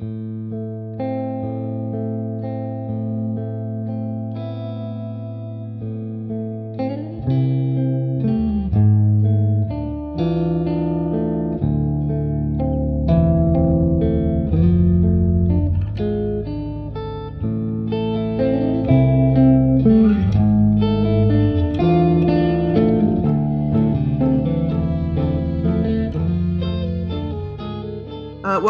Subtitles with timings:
[0.00, 0.27] Uh,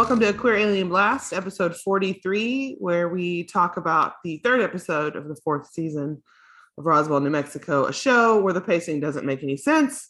[0.09, 5.29] welcome to Queer Alien Blast, episode 43, where we talk about the third episode of
[5.29, 6.23] the fourth season
[6.79, 10.09] of Roswell, New Mexico, a show where the pacing doesn't make any sense.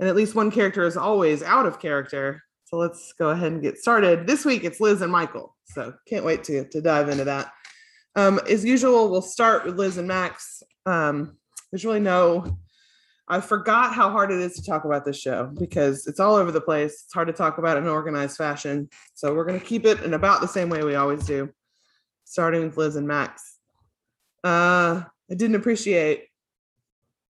[0.00, 2.42] And at least one character is always out of character.
[2.64, 4.26] So let's go ahead and get started.
[4.26, 5.54] This week it's Liz and Michael.
[5.66, 7.52] So can't wait to, to dive into that.
[8.16, 10.64] Um, as usual, we'll start with Liz and Max.
[10.86, 11.36] Um,
[11.70, 12.58] there's really no
[13.28, 16.52] I forgot how hard it is to talk about this show because it's all over
[16.52, 17.02] the place.
[17.04, 18.88] It's hard to talk about in an organized fashion.
[19.14, 21.50] So we're going to keep it in about the same way we always do,
[22.24, 23.58] starting with Liz and Max.
[24.44, 26.28] Uh, I didn't appreciate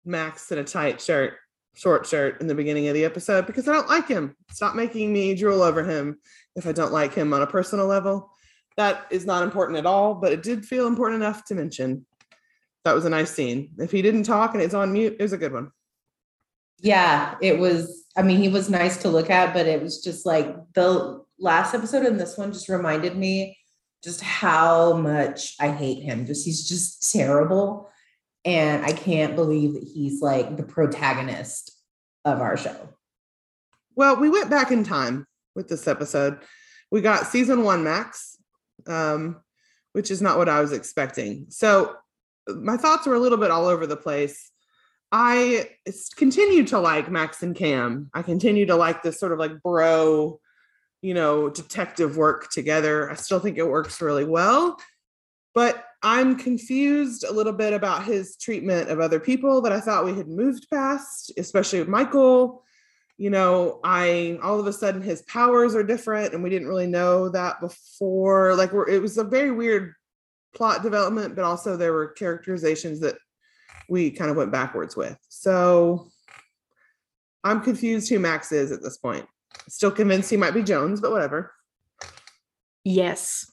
[0.04, 1.34] Max in a tight shirt,
[1.74, 4.36] short shirt in the beginning of the episode because I don't like him.
[4.50, 6.18] Stop making me drool over him
[6.54, 8.30] if I don't like him on a personal level.
[8.76, 12.04] That is not important at all, but it did feel important enough to mention.
[12.84, 13.70] That was a nice scene.
[13.78, 15.72] If he didn't talk and it's on mute, it was a good one.
[16.80, 18.04] Yeah, it was.
[18.16, 21.74] I mean, he was nice to look at, but it was just like the last
[21.74, 23.56] episode and this one just reminded me
[24.02, 26.26] just how much I hate him.
[26.26, 27.90] Just he's just terrible.
[28.44, 31.72] And I can't believe that he's like the protagonist
[32.24, 32.88] of our show.
[33.94, 36.38] Well, we went back in time with this episode.
[36.90, 38.36] We got season one Max,
[38.86, 39.40] um,
[39.92, 41.46] which is not what I was expecting.
[41.50, 41.96] So
[42.48, 44.50] my thoughts were a little bit all over the place.
[45.10, 45.70] I
[46.16, 48.10] continue to like Max and Cam.
[48.12, 50.38] I continue to like this sort of like bro,
[51.00, 53.10] you know, detective work together.
[53.10, 54.78] I still think it works really well.
[55.54, 60.04] But I'm confused a little bit about his treatment of other people that I thought
[60.04, 62.62] we had moved past, especially with Michael.
[63.16, 66.86] You know, I all of a sudden his powers are different and we didn't really
[66.86, 68.54] know that before.
[68.54, 69.94] Like it was a very weird
[70.54, 73.18] plot development, but also there were characterizations that
[73.88, 75.18] we kind of went backwards with.
[75.28, 76.08] So
[77.44, 79.26] I'm confused who Max is at this point.
[79.68, 81.52] Still convinced he might be Jones, but whatever.
[82.84, 83.50] Yes.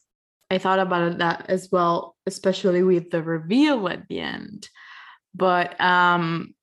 [0.52, 4.70] I thought about that as well, especially with the reveal at the end.
[5.34, 6.54] But um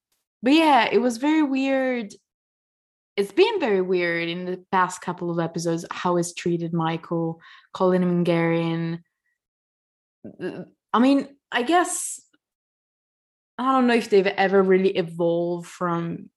[0.43, 2.12] but yeah, it was very weird.
[3.16, 7.41] It's been very weird in the past couple of episodes how treated Michael,
[7.75, 9.03] Colin him Guerin.
[10.93, 12.22] I mean, I guess
[13.62, 16.31] I don't know if they've ever really evolved from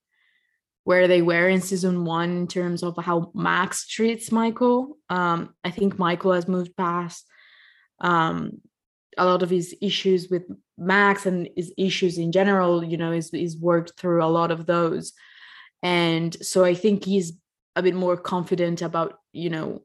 [0.83, 4.97] where they were in season one in terms of how Max treats Michael.
[5.09, 7.25] Um, I think Michael has moved past
[7.99, 8.61] um,
[9.17, 10.43] a lot of his issues with
[10.77, 12.83] Max and his issues in general.
[12.83, 15.13] You know, he's, worked through a lot of those,
[15.81, 17.33] and so I think he's
[17.75, 19.81] a bit more confident about you know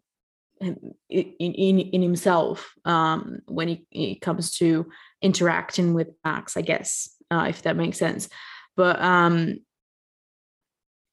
[0.61, 4.91] in in, in himself um, when he, it comes to
[5.23, 6.59] interacting with Max.
[6.59, 8.29] I guess uh, if that makes sense.
[8.77, 9.59] But um,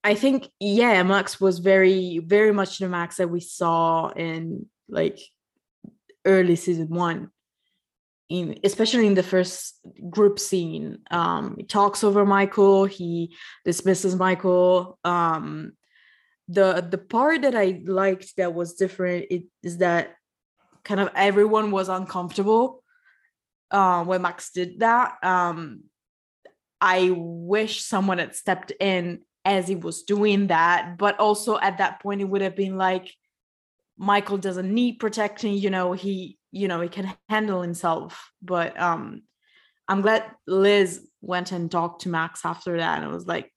[0.04, 5.20] I think yeah, Max was very very much the Max that we saw in like
[6.26, 7.32] early season one.
[8.30, 9.80] In, especially in the first
[10.10, 12.84] group scene, um, he talks over Michael.
[12.84, 15.00] He dismisses Michael.
[15.06, 15.72] Um,
[16.50, 20.16] the the part that I liked that was different it, is that
[20.84, 22.84] kind of everyone was uncomfortable
[23.72, 25.16] uh, when Max did that.
[25.24, 25.84] Um,
[26.80, 30.98] I wish someone had stepped in as he was doing that.
[30.98, 33.14] But also at that point, it would have been like,
[33.98, 38.32] Michael doesn't need protecting, you know, he, you know, he can handle himself.
[38.42, 39.24] But um
[39.88, 42.98] I'm glad Liz went and talked to Max after that.
[42.98, 43.52] And it was like,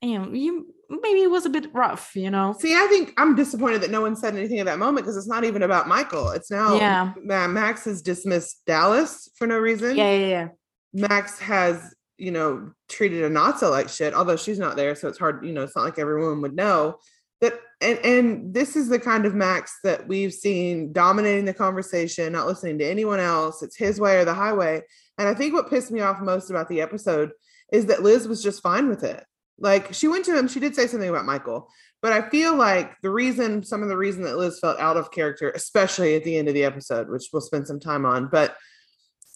[0.00, 2.54] damn, you maybe it was a bit rough, you know.
[2.58, 5.28] See, I think I'm disappointed that no one said anything at that moment because it's
[5.28, 6.30] not even about Michael.
[6.30, 7.12] It's now yeah.
[7.46, 9.96] Max has dismissed Dallas for no reason.
[9.96, 10.48] Yeah, yeah, yeah.
[10.94, 14.94] Max has you know, treated Anatsa like shit, although she's not there.
[14.94, 16.98] So it's hard, you know, it's not like everyone would know
[17.40, 17.54] that.
[17.80, 22.46] And, and this is the kind of Max that we've seen dominating the conversation, not
[22.46, 23.64] listening to anyone else.
[23.64, 24.82] It's his way or the highway.
[25.18, 27.32] And I think what pissed me off most about the episode
[27.72, 29.24] is that Liz was just fine with it.
[29.58, 31.68] Like she went to him, she did say something about Michael,
[32.02, 35.10] but I feel like the reason, some of the reason that Liz felt out of
[35.10, 38.56] character, especially at the end of the episode, which we'll spend some time on, but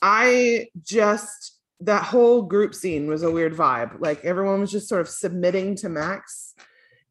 [0.03, 4.01] I just that whole group scene was a weird vibe.
[4.01, 6.55] Like everyone was just sort of submitting to Max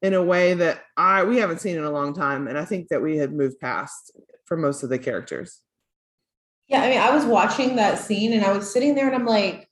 [0.02, 2.90] in a way that I we haven't seen in a long time, and I think
[2.90, 4.12] that we had moved past.
[4.46, 5.62] for most of the characters.
[6.68, 9.26] Yeah, I mean, I was watching that scene and I was sitting there and I'm
[9.26, 9.70] like,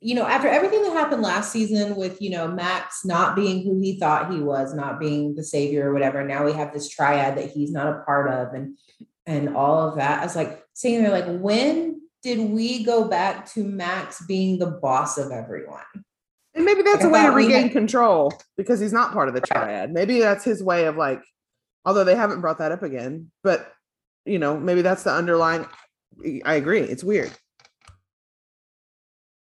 [0.00, 3.80] you know, after everything that happened last season with, you know, Max not being who
[3.80, 7.36] he thought he was, not being the savior or whatever, now we have this triad
[7.38, 8.76] that he's not a part of and
[9.24, 10.20] and all of that.
[10.20, 14.66] I was like sitting there like, when did we go back to Max being the
[14.66, 15.80] boss of everyone?
[16.54, 19.28] And maybe that's Like, I a way to regain had- control because he's not part
[19.28, 19.92] of the triad.
[19.92, 21.20] Maybe that's his way of like,
[21.84, 23.72] although they haven't brought that up again, but
[24.24, 25.66] you know, maybe that's the underlying.
[26.44, 26.80] I agree.
[26.82, 27.32] It's weird.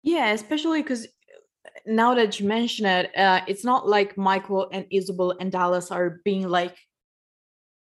[0.02, 1.06] Yeah, especially because
[1.84, 6.20] now that you mention it, uh, it's not like Michael and Isabel and Dallas are
[6.24, 6.76] being like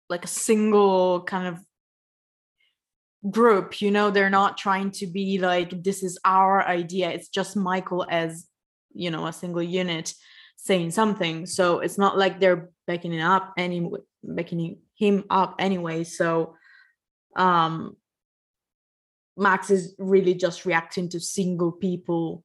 [0.09, 1.59] like a single kind of
[3.29, 7.09] group, you know, they're not trying to be like this is our idea.
[7.09, 8.47] It's just Michael as,
[8.93, 10.13] you know, a single unit
[10.55, 11.45] saying something.
[11.45, 13.89] So it's not like they're beckoning up any
[14.23, 16.03] beckoning him up anyway.
[16.03, 16.55] So
[17.35, 17.95] um
[19.37, 22.43] Max is really just reacting to single people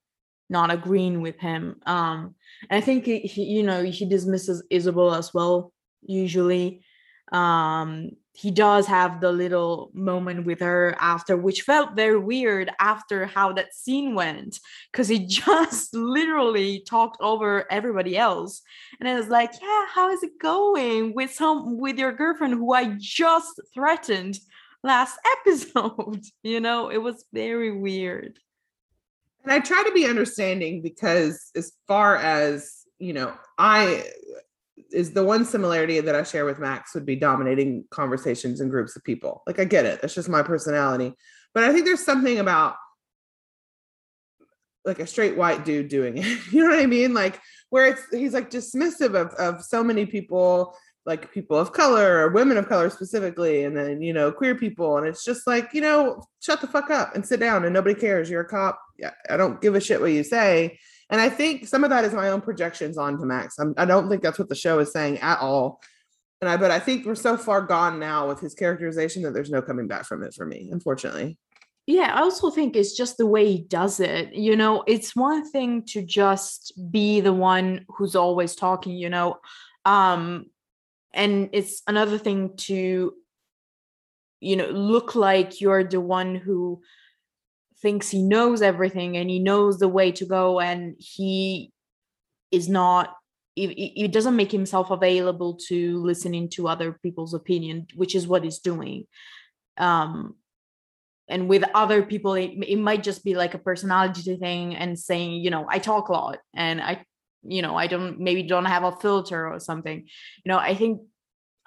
[0.50, 1.80] not agreeing with him.
[1.86, 2.34] Um,
[2.68, 5.72] and I think he, he, you know, he dismisses Isabel as well.
[6.02, 6.84] Usually,
[7.32, 13.26] um, he does have the little moment with her after, which felt very weird after
[13.26, 14.58] how that scene went,
[14.90, 18.62] because he just literally talked over everybody else,
[19.00, 22.72] and I was like, "Yeah, how is it going with some with your girlfriend who
[22.72, 24.38] I just threatened?"
[24.82, 26.22] last episode.
[26.42, 28.38] You know, it was very weird.
[29.44, 34.04] And I try to be understanding because, as far as you know, I
[34.92, 38.96] is the one similarity that I share with Max would be dominating conversations and groups
[38.96, 39.42] of people.
[39.46, 41.14] Like I get it, that's just my personality.
[41.54, 42.76] But I think there's something about
[44.84, 46.38] like a straight white dude doing it.
[46.52, 47.14] You know what I mean?
[47.14, 47.40] Like
[47.70, 50.74] where it's he's like dismissive of of so many people,
[51.06, 54.98] like people of color or women of color specifically, and then you know queer people,
[54.98, 57.98] and it's just like you know shut the fuck up and sit down, and nobody
[57.98, 58.28] cares.
[58.28, 58.80] You're a cop.
[58.98, 60.78] Yeah, I don't give a shit what you say.
[61.10, 63.58] And I think some of that is my own projections onto Max.
[63.58, 65.80] I'm, I don't think that's what the show is saying at all.
[66.40, 69.50] And I, but I think we're so far gone now with his characterization that there's
[69.50, 71.38] no coming back from it for me, unfortunately.
[71.86, 74.32] Yeah, I also think it's just the way he does it.
[74.32, 79.38] You know, it's one thing to just be the one who's always talking, you know,
[79.84, 80.46] um,
[81.12, 83.14] and it's another thing to,
[84.40, 86.82] you know, look like you're the one who
[87.82, 91.72] thinks he knows everything and he knows the way to go and he
[92.50, 93.14] is not
[93.54, 98.44] he, he doesn't make himself available to listening to other people's opinion which is what
[98.44, 99.06] he's doing.
[99.76, 100.36] Um
[101.28, 105.32] and with other people it, it might just be like a personality thing and saying
[105.32, 107.04] you know i talk a lot and i
[107.42, 110.06] you know i don't maybe don't have a filter or something.
[110.44, 111.00] You know i think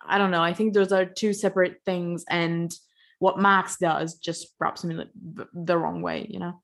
[0.08, 2.74] i don't know i think those are two separate things and
[3.20, 6.62] what max does just rubs me the, the wrong way you know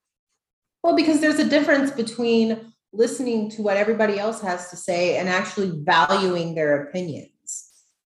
[0.83, 5.29] Well, because there's a difference between listening to what everybody else has to say and
[5.29, 7.29] actually valuing their opinions.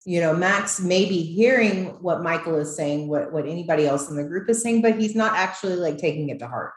[0.05, 4.17] You know, Max may be hearing what Michael is saying, what, what anybody else in
[4.17, 6.75] the group is saying, but he's not actually like taking it to heart.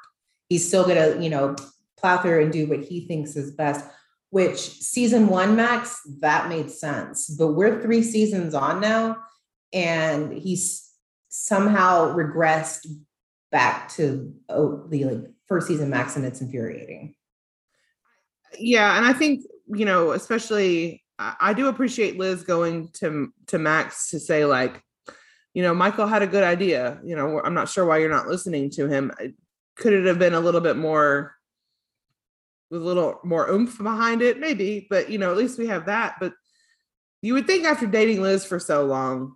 [0.47, 1.55] He's still gonna, you know,
[1.97, 3.85] plow through and do what he thinks is best.
[4.31, 7.29] Which season one, Max, that made sense.
[7.29, 9.17] But we're three seasons on now,
[9.73, 10.88] and he's
[11.29, 12.87] somehow regressed
[13.51, 17.15] back to oh, the like first season Max, and it's infuriating.
[18.57, 23.59] Yeah, and I think you know, especially I, I do appreciate Liz going to to
[23.59, 24.83] Max to say like,
[25.53, 26.99] you know, Michael had a good idea.
[27.03, 29.11] You know, I'm not sure why you're not listening to him.
[29.75, 31.35] Could it have been a little bit more,
[32.69, 34.39] with a little more oomph behind it?
[34.39, 36.15] Maybe, but you know, at least we have that.
[36.19, 36.33] But
[37.21, 39.35] you would think after dating Liz for so long,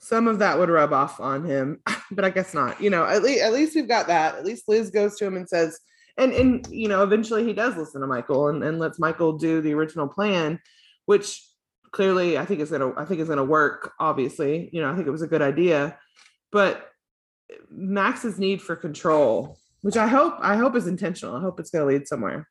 [0.00, 1.80] some of that would rub off on him,
[2.10, 2.80] but I guess not.
[2.80, 4.34] You know, at least at least we've got that.
[4.36, 5.78] At least Liz goes to him and says,
[6.16, 9.60] and and you know, eventually he does listen to Michael and, and lets Michael do
[9.60, 10.58] the original plan,
[11.06, 11.46] which
[11.92, 13.92] clearly I think is gonna I think is gonna work.
[14.00, 15.98] Obviously, you know, I think it was a good idea,
[16.50, 16.88] but
[17.70, 21.36] Max's need for control, which I hope I hope is intentional.
[21.36, 22.48] I hope it's gonna lead somewhere.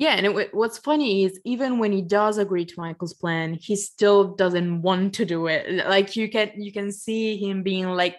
[0.00, 3.76] Yeah, and it, what's funny is even when he does agree to Michael's plan, he
[3.76, 5.86] still doesn't want to do it.
[5.86, 8.16] Like you can you can see him being like,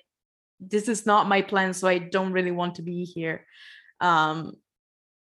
[0.60, 3.48] "This is not my plan, so I don't really want to be here,"
[4.00, 4.54] um,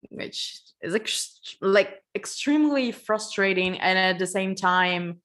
[0.07, 3.77] which is ex- like extremely frustrating.
[3.77, 5.19] And at the same time,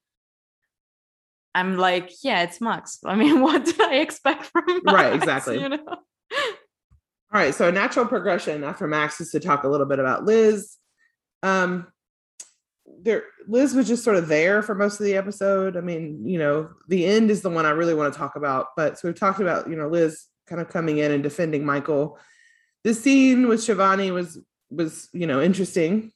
[1.54, 2.98] I'm like, "Yeah, it's Max.
[3.06, 4.82] I mean, what did I expect from Max?
[4.84, 5.60] Right, exactly.
[5.60, 5.78] You know?
[5.86, 10.24] All right, so a natural progression after Max is to talk a little bit about
[10.24, 10.76] Liz.
[11.42, 11.86] Um,
[13.02, 15.76] there Liz was just sort of there for most of the episode.
[15.76, 18.68] I mean, you know, the end is the one I really want to talk about.
[18.76, 22.18] But so we've talked about, you know, Liz kind of coming in and defending Michael.
[22.84, 24.38] The scene with Shivani was
[24.70, 26.12] was, you know, interesting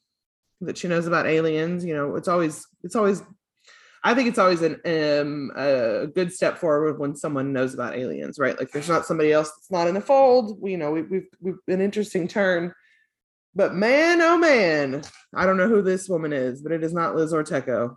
[0.60, 1.84] that she knows about aliens.
[1.84, 3.22] You know, it's always it's always
[4.06, 8.38] I think it's always an um, a good step forward when someone knows about aliens,
[8.38, 8.58] right?
[8.58, 10.60] Like there's not somebody else that's not in the fold.
[10.60, 12.74] We, you know, we, we've we've an interesting turn
[13.54, 15.02] but man, oh man,
[15.34, 17.96] I don't know who this woman is, but it is not Liz Ortecho.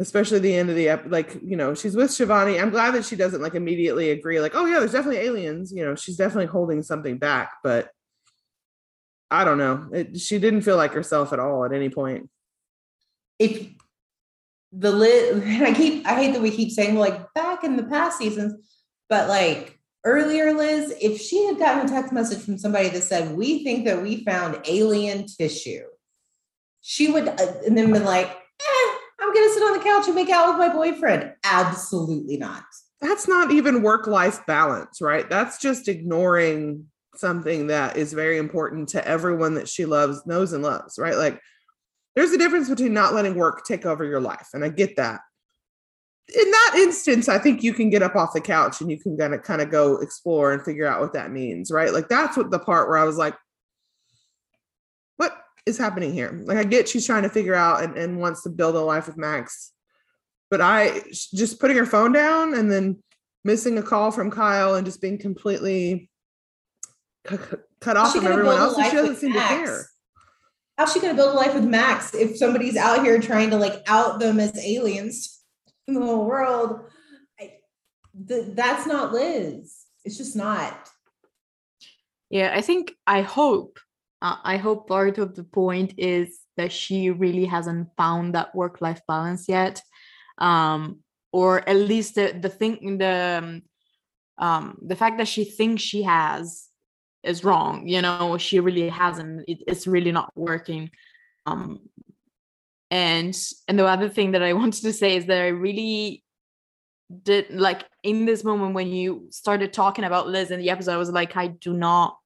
[0.00, 2.62] Especially the end of the ep, like you know, she's with Shivani.
[2.62, 5.72] I'm glad that she doesn't like immediately agree, like, oh yeah, there's definitely aliens.
[5.72, 7.90] You know, she's definitely holding something back, but
[9.30, 9.88] I don't know.
[9.92, 12.30] It, she didn't feel like herself at all at any point.
[13.38, 13.68] If
[14.72, 18.18] the lit, I keep, I hate that we keep saying like back in the past
[18.18, 18.54] seasons,
[19.08, 19.77] but like
[20.08, 23.84] earlier, Liz, if she had gotten a text message from somebody that said, We think
[23.84, 25.84] that we found alien tissue,
[26.80, 30.06] she would, uh, and then been like, eh, I'm going to sit on the couch
[30.06, 31.34] and make out with my boyfriend.
[31.44, 32.64] Absolutely not.
[33.00, 35.28] That's not even work life balance, right?
[35.28, 40.62] That's just ignoring something that is very important to everyone that she loves, knows, and
[40.62, 41.16] loves, right?
[41.16, 41.40] Like,
[42.16, 44.48] there's a difference between not letting work take over your life.
[44.54, 45.20] And I get that
[46.34, 49.16] in that instance, I think you can get up off the couch and you can
[49.16, 51.92] kind of kind of go explore and figure out what that means, right?
[51.92, 53.34] Like that's what the part where I was like,
[55.16, 55.32] what
[55.64, 56.38] is happening here?
[56.44, 59.06] Like I get she's trying to figure out and, and wants to build a life
[59.06, 59.72] with Max,
[60.50, 63.02] but I just putting her phone down and then
[63.42, 66.10] missing a call from Kyle and just being completely
[67.24, 68.76] cut off from everyone else.
[68.76, 69.48] She doesn't seem Max?
[69.48, 69.86] to care.
[70.76, 73.82] How's she gonna build a life with Max if somebody's out here trying to like
[73.86, 75.37] out them as aliens?
[75.88, 76.80] In the whole world.
[77.40, 77.54] I,
[78.28, 79.74] th- that's not Liz.
[80.04, 80.88] It's just not.
[82.30, 83.78] Yeah, I think I hope
[84.20, 88.80] uh, I hope part of the point is that she really hasn't found that work
[88.80, 89.80] life balance yet,
[90.38, 91.00] um,
[91.32, 93.62] or at least the the thing the
[94.38, 96.68] um, the fact that she thinks she has
[97.22, 97.88] is wrong.
[97.88, 99.44] You know, she really hasn't.
[99.48, 100.90] It, it's really not working.
[101.46, 101.80] Um,
[102.90, 106.22] and and the other thing that i wanted to say is that i really
[107.22, 110.96] did like in this moment when you started talking about liz in the episode i
[110.96, 112.18] was like i do not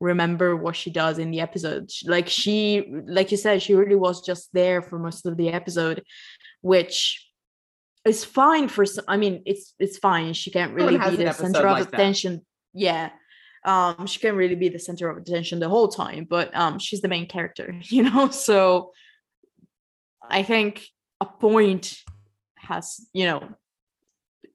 [0.00, 1.90] remember what she does in the episode.
[2.04, 6.02] Like she like you said she really was just there for most of the episode
[6.60, 7.24] which
[8.04, 10.32] is fine for some i mean it's it's fine.
[10.32, 12.42] She can't really be the center of like attention that.
[12.74, 13.10] yeah
[13.64, 17.00] um she can't really be the center of attention the whole time but um she's
[17.00, 18.30] the main character you know?
[18.30, 18.92] So
[20.28, 20.86] I think
[21.20, 21.96] a point
[22.56, 23.48] has, you know,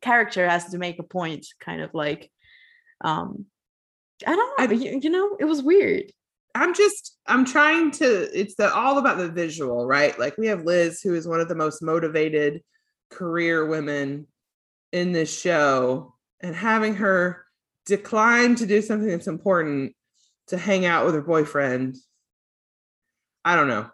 [0.01, 2.31] character has to make a point, kind of like,
[3.01, 3.45] um,
[4.25, 6.11] I don't know, I, you, you know, it was weird.
[6.55, 10.17] I'm just I'm trying to it's the all about the visual, right?
[10.19, 12.61] Like we have Liz who is one of the most motivated
[13.09, 14.27] career women
[14.91, 17.43] in this show and having her
[17.87, 19.95] decline to do something that's important
[20.47, 21.97] to hang out with her boyfriend.
[23.43, 23.89] I don't know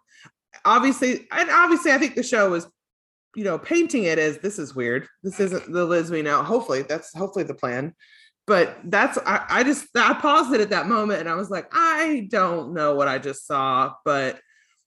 [0.66, 2.68] obviously, and obviously, I think the show was,
[3.36, 5.08] you know, painting it as this is weird.
[5.24, 6.44] This isn't the Liz we know.
[6.44, 7.94] Hopefully, that's hopefully the plan.
[8.48, 11.68] But that's I, I just I paused it at that moment and I was like,
[11.72, 14.40] I don't know what I just saw, but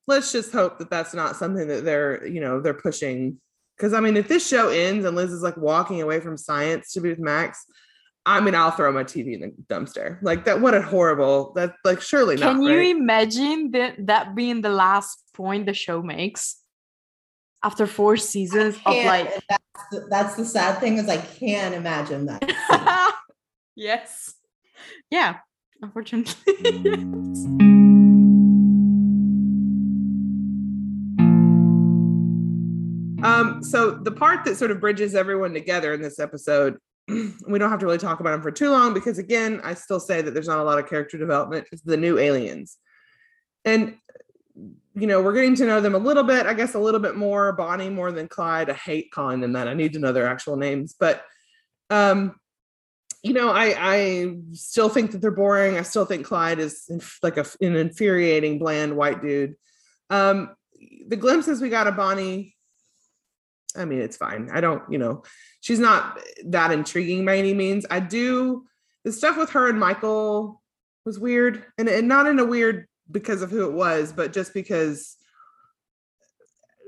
[0.09, 3.41] let's just hope that that's not something that they're you know they're pushing.
[3.77, 6.93] Because I mean, if this show ends and Liz is like walking away from science
[6.93, 7.65] to be with Max,
[8.25, 10.23] I mean, I'll throw my TV in the dumpster.
[10.23, 10.61] Like that.
[10.61, 11.53] What a horrible.
[11.55, 12.53] That like surely not.
[12.53, 12.97] Can you right?
[12.97, 16.57] imagine that that being the last point the show makes
[17.65, 19.29] after four seasons of like?
[19.49, 23.17] That's the, that's the sad thing is I can't imagine that.
[23.75, 24.35] yes.
[25.11, 25.39] Yeah.
[25.81, 26.35] Unfortunately.
[33.25, 33.65] um.
[33.65, 37.81] So the part that sort of bridges everyone together in this episode we don't have
[37.81, 40.49] to really talk about them for too long because again i still say that there's
[40.49, 41.67] not a lot of character development.
[41.73, 42.79] It's the new aliens.
[43.65, 43.97] And
[44.95, 47.17] you know we're getting to know them a little bit i guess a little bit
[47.17, 48.71] more bonnie more than clyde.
[48.71, 49.69] I hate calling them that.
[49.69, 50.95] I need to know their actual names.
[50.99, 51.25] But
[51.91, 52.37] um
[53.23, 55.79] you know i i still think that they're boring.
[55.79, 56.89] I still think clyde is
[57.23, 59.57] like a, an infuriating bland white dude.
[60.11, 60.55] Um
[61.09, 62.55] the glimpses we got of bonnie
[63.77, 65.23] i mean it's fine i don't you know
[65.63, 67.87] she's not that intriguing by any means.
[67.91, 68.67] I do
[69.05, 70.61] the stuff with her and Michael
[71.07, 74.53] was weird, and, and not in a weird because of who it was, but just
[74.53, 75.17] because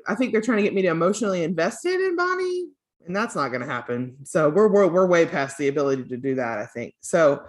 [0.07, 2.69] I think they're trying to get me to emotionally invested in Bonnie,
[3.07, 4.19] and that's not going to happen.
[4.25, 6.59] So we're, we're we're way past the ability to do that.
[6.59, 7.43] I think so.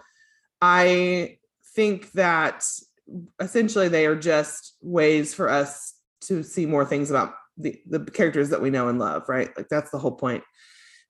[0.62, 1.38] I
[1.76, 2.66] think that
[3.40, 8.50] essentially they are just ways for us to see more things about the, the characters
[8.50, 9.50] that we know and love, right?
[9.56, 10.44] Like that's the whole point.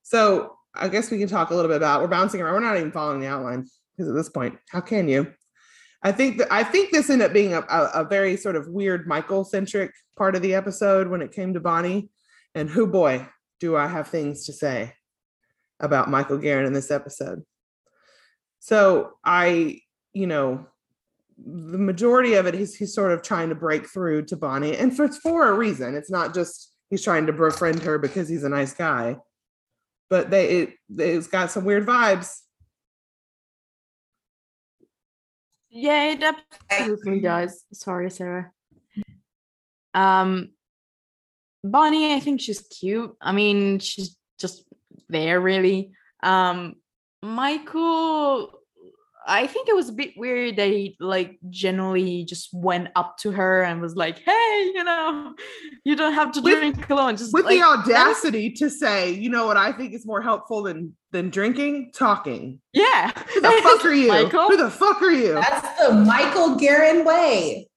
[0.03, 2.53] So I guess we can talk a little bit about we're bouncing around.
[2.53, 5.33] We're not even following the outline because at this point, how can you?
[6.03, 8.67] I think that I think this ended up being a, a, a very sort of
[8.67, 12.09] weird Michael centric part of the episode when it came to Bonnie.
[12.53, 13.27] And who boy,
[13.59, 14.93] do I have things to say
[15.79, 17.43] about Michael Guerin in this episode.
[18.59, 19.81] So I,
[20.13, 20.67] you know,
[21.37, 24.95] the majority of it he's he's sort of trying to break through to Bonnie, and
[24.95, 25.95] for it's for a reason.
[25.95, 29.17] It's not just he's trying to befriend her because he's a nice guy,
[30.09, 32.39] but they it it's got some weird vibes.
[35.69, 36.23] Yeah, it
[36.71, 37.65] absolutely does.
[37.73, 38.51] Sorry, Sarah.
[39.93, 40.51] Um,
[41.65, 43.13] Bonnie, I think she's cute.
[43.19, 44.63] I mean, she's just
[45.09, 45.91] there, really.
[46.23, 46.75] Um,
[47.21, 48.51] Michael,
[49.27, 53.31] I think it was a bit weird that he like generally just went up to
[53.31, 55.33] her and was like, "Hey, you know,
[55.83, 58.69] you don't have to With- drink alone." Just With like, the that was- audacity to
[58.69, 62.59] say, you know what I think is more helpful than than drinking, talking.
[62.73, 63.11] yeah.
[63.33, 64.09] Who the fuck are you?
[64.09, 64.47] Michael?
[64.49, 65.33] Who the fuck are you?
[65.33, 67.67] That's the Michael Guerin way.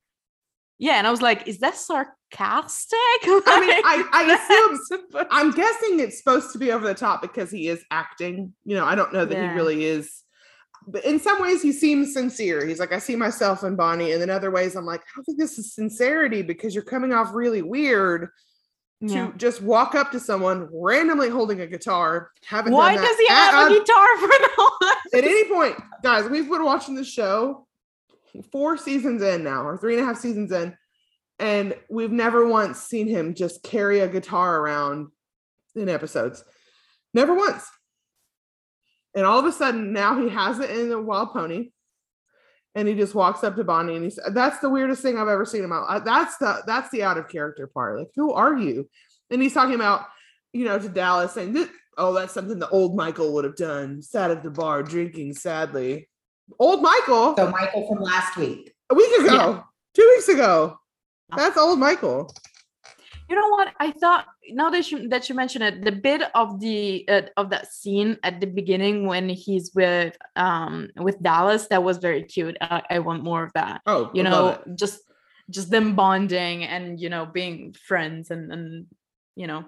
[0.78, 4.80] Yeah, and I was like, "Is that sarcastic?" I mean, I- I assume-
[5.14, 5.26] assume.
[5.30, 8.52] I'm guessing it's supposed to be over the top because he is acting.
[8.64, 9.50] You know, I don't know that Yeah.
[9.52, 10.22] he really is.
[10.90, 12.66] But in some ways, he seems sincere.
[12.66, 14.12] He's like, I see myself in Bonnie.
[14.12, 17.12] And in other ways, I'm like, I don't think this is sincerity because you're coming
[17.12, 18.30] off really weird
[19.06, 22.32] to just walk up to someone randomly holding a guitar.
[22.44, 24.28] Haven't Why does he have a a- guitar for
[25.16, 26.28] at any point, guys?
[26.28, 27.66] We've been watching the show
[28.50, 30.76] four seasons in now, or three and a half seasons in,
[31.38, 35.08] and we've never once seen him just carry a guitar around
[35.76, 36.42] in episodes.
[37.14, 37.68] Never once.
[39.14, 41.70] And all of a sudden, now he has it in a wild pony,
[42.74, 45.28] and he just walks up to Bonnie, and he he's that's the weirdest thing I've
[45.28, 45.86] ever seen him out.
[45.88, 47.98] uh, That's the that's the out of character part.
[47.98, 48.88] Like, who are you?
[49.30, 50.06] And he's talking about,
[50.52, 54.02] you know, to Dallas saying, "Oh, that's something the old Michael would have done.
[54.02, 56.08] Sat at the bar drinking sadly."
[56.58, 58.72] Old Michael, So Michael from last week.
[58.90, 59.62] a week ago, Yeah.
[59.94, 60.78] two weeks ago.
[61.36, 62.32] That's old Michael.
[63.28, 63.68] You know what?
[63.78, 67.50] I thought now that you that you mention it, the bit of the uh, of
[67.50, 72.56] that scene at the beginning when he's with um with Dallas that was very cute.
[72.60, 73.80] I, I want more of that.
[73.86, 74.76] Oh, You know, it.
[74.76, 75.00] just
[75.50, 78.86] just them bonding and you know being friends and and
[79.36, 79.64] you know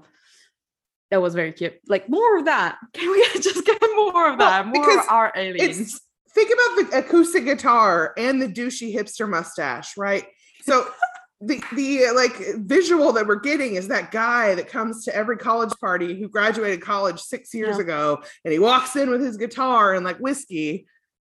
[1.11, 1.75] that was very cute.
[1.89, 2.79] Like more of that.
[2.93, 4.67] Can we just get more of Well, that?
[4.67, 6.01] More of our aliens.
[6.35, 10.25] think about the acoustic guitar and the douchey hipster mustache, right?
[10.63, 10.89] So
[11.41, 15.37] the the uh, like visual that we're getting is that guy that comes to every
[15.39, 17.83] college party who graduated college six years Yeah.
[17.83, 20.87] ago, and he walks in with his guitar and like whiskey.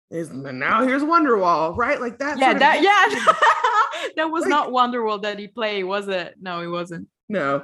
[0.10, 2.02] Is now here's Wonderwall, right?
[2.02, 2.38] Like that.
[2.38, 4.10] yeah, sort of- that yeah.
[4.17, 6.36] that was Like- not Wonderwall that he played, was it?
[6.41, 7.08] No, it wasn't.
[7.30, 7.63] no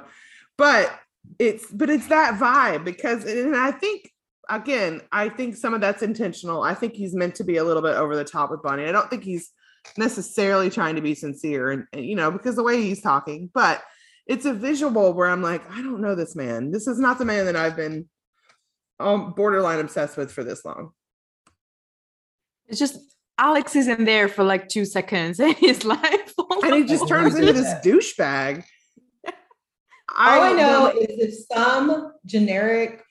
[0.56, 0.98] but
[1.38, 4.10] it's but it's that vibe because and i think
[4.48, 7.82] again i think some of that's intentional i think he's meant to be a little
[7.82, 9.50] bit over the top with bonnie i don't think he's
[9.96, 13.82] necessarily trying to be sincere and, and, you know because the way he's talking but
[14.26, 16.70] it's a visual where i'm like i don't know this man.
[16.70, 18.08] This is not the man that i've been
[19.00, 20.90] um, borderline obsessed with for this long.
[22.66, 22.98] It's just
[23.38, 26.28] Alex isn't there for like two seconds and he's like,
[26.64, 28.64] and he just turns into this douchebag.
[30.16, 33.04] All I know is if some generic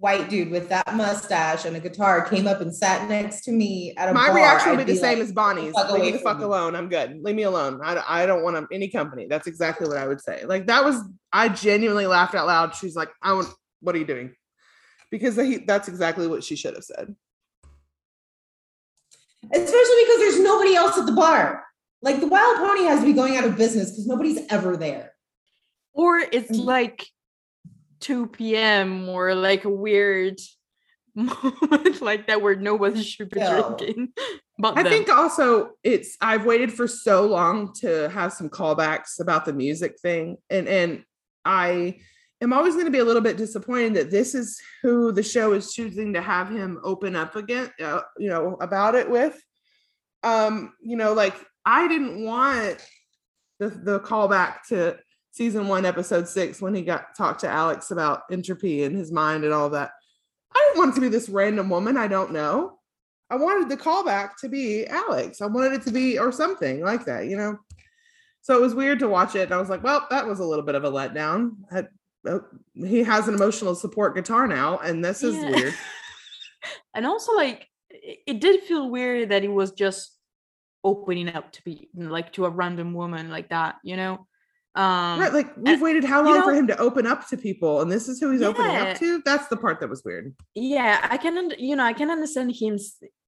[0.00, 3.94] white dude with that mustache and a guitar came up and sat next to me
[3.96, 5.72] at a my bar, reaction would I'd be the same as Bonnie's.
[5.72, 6.44] fuck Leave me away the fuck me.
[6.44, 6.76] alone.
[6.76, 7.22] I'm good.
[7.22, 7.80] Leave me alone.
[7.82, 9.26] I, I don't want any company.
[9.26, 10.44] That's exactly what I would say.
[10.44, 12.74] Like that was I genuinely laughed out loud.
[12.74, 13.48] She's like, I want.
[13.80, 14.34] What are you doing?
[15.10, 17.14] Because he, that's exactly what she should have said.
[19.44, 21.64] Especially because there's nobody else at the bar.
[22.02, 25.12] Like the Wild Pony has to be going out of business because nobody's ever there.
[25.92, 27.06] or it's like
[28.00, 29.08] 2 p.m.
[29.08, 30.38] or like a weird
[31.14, 34.12] moment like that where nobody should be drinking.
[34.58, 34.92] But I them.
[34.92, 39.98] think also it's I've waited for so long to have some callbacks about the music
[40.00, 41.04] thing, and and
[41.44, 42.00] I
[42.40, 45.52] am always going to be a little bit disappointed that this is who the show
[45.52, 49.40] is choosing to have him open up again, uh, you know, about it with.
[50.22, 51.34] Um, you know, like
[51.64, 52.84] I didn't want
[53.58, 54.98] the the callback to
[55.38, 59.44] season one, episode six, when he got talked to Alex about entropy in his mind
[59.44, 59.92] and all that.
[60.52, 62.80] I didn't want it to be this random woman I don't know.
[63.30, 65.40] I wanted the callback to be Alex.
[65.40, 67.56] I wanted it to be or something like that, you know.
[68.40, 70.44] So it was weird to watch it, and I was like, "Well, that was a
[70.44, 71.84] little bit of a letdown." I,
[72.26, 72.42] oh,
[72.74, 75.50] he has an emotional support guitar now, and this is Yeah.
[75.50, 75.74] weird.
[76.94, 80.16] and also like it, it did feel weird that he was just
[80.82, 84.26] opening up to be like to a random woman like that, you know?
[84.74, 87.36] Um, right, like we've and, waited how you long for him to open up to
[87.36, 89.20] people, and this is who he's opening up to.
[89.24, 90.34] That's the part that was weird.
[90.54, 92.78] yeah i can you know i can understand him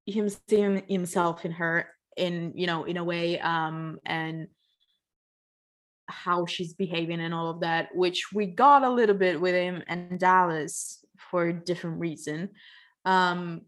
[0.07, 4.49] him seeing himself in her in you know in a way um and
[6.09, 9.83] how she's behaving and all of that which we got a little bit with him
[9.87, 12.49] and dallas for a different reason
[13.05, 13.63] um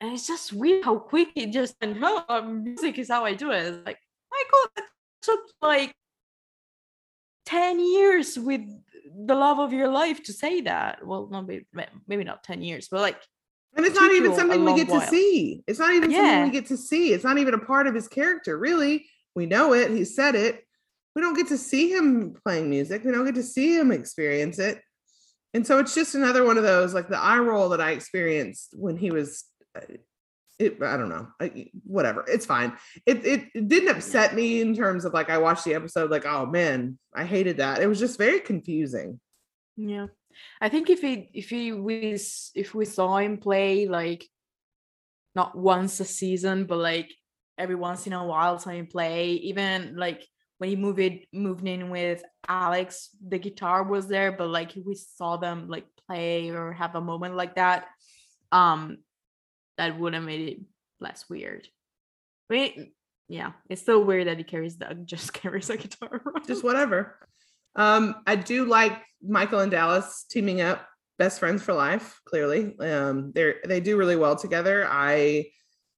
[0.00, 3.50] and it's just weird how quick it just went oh music is how i do
[3.50, 3.98] it it's like
[4.30, 4.84] michael it
[5.22, 5.94] took like
[7.46, 8.62] 10 years with
[9.26, 11.04] the love of your life to say that.
[11.04, 11.66] Well, maybe,
[12.06, 13.20] maybe not 10 years, but like
[13.76, 15.62] And it's not even something we get to see.
[15.66, 17.12] It's not even something we get to see.
[17.12, 19.06] It's not even a part of his character, really.
[19.34, 19.90] We know it.
[19.90, 20.64] He said it.
[21.14, 23.04] We don't get to see him playing music.
[23.04, 24.80] We don't get to see him experience it.
[25.52, 28.70] And so it's just another one of those, like the eye roll that I experienced
[28.72, 29.44] when he was.
[29.74, 29.80] Uh,
[30.60, 32.22] It, I don't know, I, whatever.
[32.28, 32.74] It's fine.
[33.06, 36.26] It, it it didn't upset me in terms of like I watched the episode like
[36.26, 37.80] oh man I hated that.
[37.80, 39.18] It was just very confusing.
[39.76, 40.08] yeah.
[40.60, 42.18] I think if he if he we
[42.54, 44.28] if we saw him play like
[45.34, 47.10] not once a season, but like
[47.56, 50.26] every once in a while saw him play, even like
[50.58, 54.84] when he moved it moved in with Alex, the guitar was there, but like if
[54.84, 57.86] we saw them like play or have a moment like that,
[58.52, 58.98] um
[59.80, 60.58] that would have made it
[61.00, 61.66] less weird.
[62.50, 62.92] Mean,
[63.28, 66.20] yeah, it's still weird that he carries the just carries a guitar.
[66.26, 66.46] around.
[66.46, 67.16] just whatever.
[67.76, 70.86] Um, I do like Michael and Dallas teaming up,
[71.18, 72.20] best friends for life.
[72.26, 74.86] Clearly, um, they're they do really well together.
[74.86, 75.46] I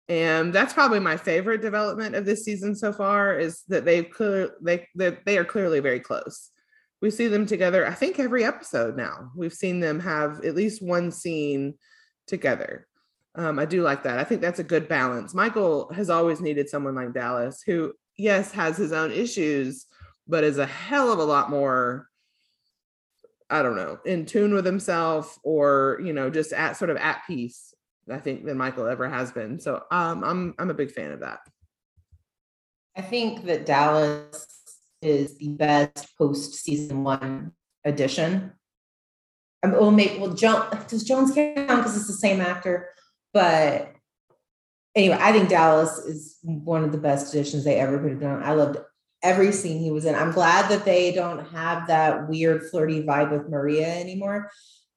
[0.09, 0.53] am.
[0.53, 3.37] That's probably my favorite development of this season so far.
[3.37, 6.51] Is that they've clear they that they are clearly very close.
[7.01, 7.85] We see them together.
[7.85, 9.33] I think every episode now.
[9.35, 11.75] We've seen them have at least one scene
[12.29, 12.87] together.
[13.35, 14.18] Um, I do like that.
[14.18, 15.33] I think that's a good balance.
[15.33, 19.87] Michael has always needed someone like Dallas, who yes has his own issues
[20.29, 22.09] but is a hell of a lot more
[23.51, 27.23] i don't know in tune with himself or you know just at sort of at
[27.27, 27.75] peace
[28.11, 31.21] i think than michael ever has been so um i'm i'm a big fan of
[31.21, 31.40] that
[32.95, 34.47] I think that Dallas
[35.01, 37.53] is the best post season one
[37.85, 38.53] addition.
[39.62, 42.90] Um, well, maybe well, John does Jones count because it's the same actor,
[43.33, 43.92] but
[44.95, 48.42] anyway, I think Dallas is one of the best additions they ever could have done.
[48.42, 48.79] I loved
[49.23, 50.14] every scene he was in.
[50.14, 54.51] I'm glad that they don't have that weird flirty vibe with Maria anymore.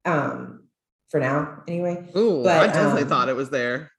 [0.03, 0.63] Um,
[1.09, 2.03] for now, anyway.
[2.17, 3.91] Ooh, But, i definitely um, thought it was there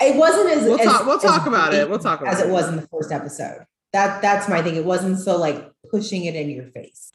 [0.00, 1.88] It wasn't as We'll as- talk- we'll as talk about it.
[1.88, 2.52] We'll talk about as it it.
[2.52, 3.64] was in the first episode.
[3.92, 4.76] That that's my thing.
[4.76, 7.12] It wasn't so like pushing it in your face.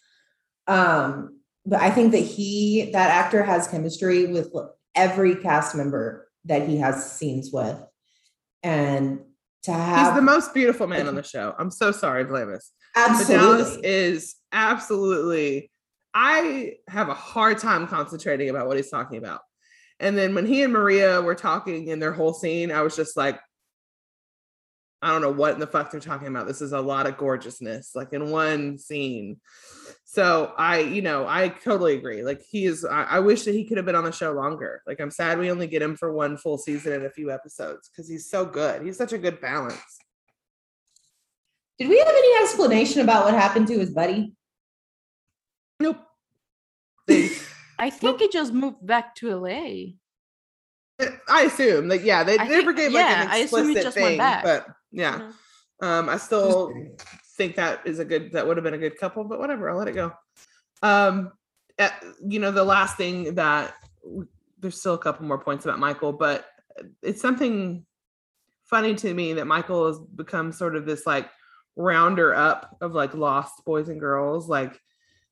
[0.67, 4.51] Um, but I think that he that actor has chemistry with
[4.97, 7.79] every cast member that he has scenes with,
[8.63, 9.19] and
[9.63, 11.55] to have he's the most beautiful man on the show.
[11.57, 12.65] I'm so sorry Vlamis.
[12.95, 15.71] but dallas absolutely is absolutely
[16.13, 19.41] i have a hard time concentrating about what he's talking about.
[19.99, 23.17] And then when he and maria were talking in their whole scene i was just
[23.17, 23.39] like
[25.01, 26.47] i don't know what in the fuck they're talking about.
[26.47, 29.39] This is a lot of gorgeousness like in one scene.
[30.05, 32.23] So i you know i totally agree.
[32.23, 34.81] Like he is i, I wish that he could have been on the show longer.
[34.87, 37.89] Like i'm sad we only get him for one full season and a few episodes
[37.89, 38.81] because he's so good.
[38.83, 39.77] He's such a good balance.
[41.77, 44.33] Did we have any explanation about what happened to his buddy?
[45.79, 45.97] nope.
[47.79, 49.93] I think he just moved back to LA.
[51.29, 53.73] I assume like yeah, they I never think- gave like yeah, an I assume he
[53.77, 55.31] explicit just went thing, back, but yeah,
[55.81, 56.73] you um, I still
[57.37, 59.77] think that is a good that would have been a good couple, but whatever, I'll
[59.77, 60.11] let it go.
[60.81, 61.31] Um,
[61.79, 61.89] uh,
[62.25, 63.75] you know, the last thing that
[64.59, 66.45] there's still a couple more points about Michael, but
[67.03, 67.85] it's something
[68.65, 71.29] funny to me that Michael has become sort of this like
[71.75, 74.79] rounder up of like lost boys and girls, like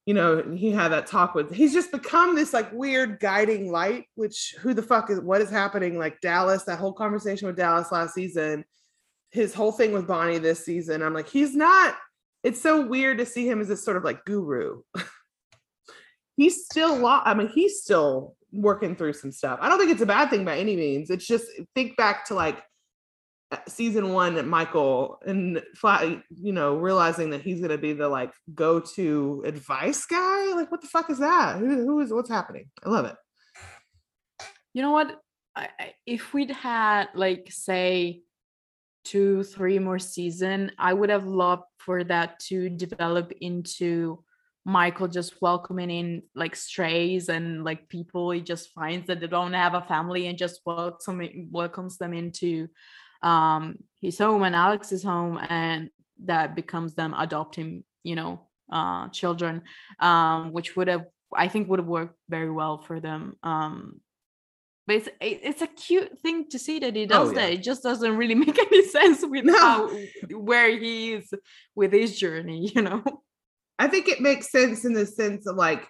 [0.06, 4.06] you know, he had that talk with, he's just become this like weird guiding light,
[4.14, 5.98] which who the fuck is, what is happening?
[5.98, 8.64] Like Dallas, that whole conversation with Dallas last season,
[9.36, 11.04] his whole thing with Bonnie this season.
[11.04, 11.96] I'm like, he's not,
[12.44, 14.82] it's so weird to see him as this sort of like guru.
[16.38, 19.60] he's still, lo- I mean, he's still working through some stuff.
[19.62, 21.10] I don't think it's a bad thing by any means.
[21.10, 22.64] It's just think back to like
[23.52, 28.32] uh, season one Michael and flat, you know, realizing that he's gonna be the like
[28.54, 30.54] go-to advice guy.
[30.54, 31.58] Like, what the fuck is that?
[31.58, 32.70] Who, who is what's happening?
[32.84, 33.16] I love it.
[34.74, 35.20] You know what?
[35.56, 35.70] I-
[36.06, 38.22] if we'd had like say
[39.06, 44.24] two, three more season, I would have loved for that to develop into
[44.66, 49.54] Michael just welcoming in like strays and like people he just finds that they don't
[49.54, 52.68] have a family and just welcomes welcomes them into
[53.22, 55.92] um his home and Alex's home and
[56.24, 58.42] that becomes them adopting you know
[58.72, 59.62] uh children
[60.00, 64.00] um which would have i think would have worked very well for them um
[64.88, 67.42] but it's it's a cute thing to see that he oh, does Oh, yeah.
[67.42, 69.58] that it just doesn't really make any sense with No.
[69.58, 69.90] how
[70.32, 71.34] where he is
[71.76, 73.04] with his journey you know
[73.78, 75.86] I think it makes sense in the sense of like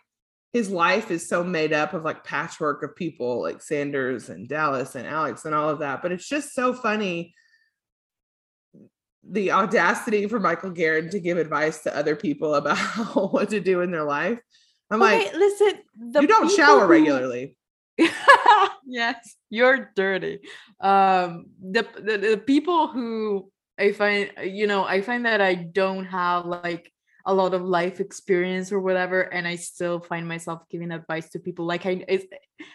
[0.53, 4.95] his life is so made up of like patchwork of people like Sanders and Dallas
[4.95, 6.01] and Alex and all of that.
[6.01, 7.35] But it's just so funny
[9.27, 12.77] the audacity for Michael Guerin to give advice to other people about
[13.33, 14.39] what to do in their life.
[14.89, 15.73] I'm okay like, listen
[16.11, 17.57] the you don't shower who- regularly.
[18.85, 20.39] yes, you're dirty.
[20.79, 26.05] Um, the, the the people who I find, you know, I find that I don't
[26.05, 26.91] have like
[27.25, 31.39] a lot of life experience or whatever, and I still find myself giving advice to
[31.39, 31.65] people.
[31.65, 32.05] Like I,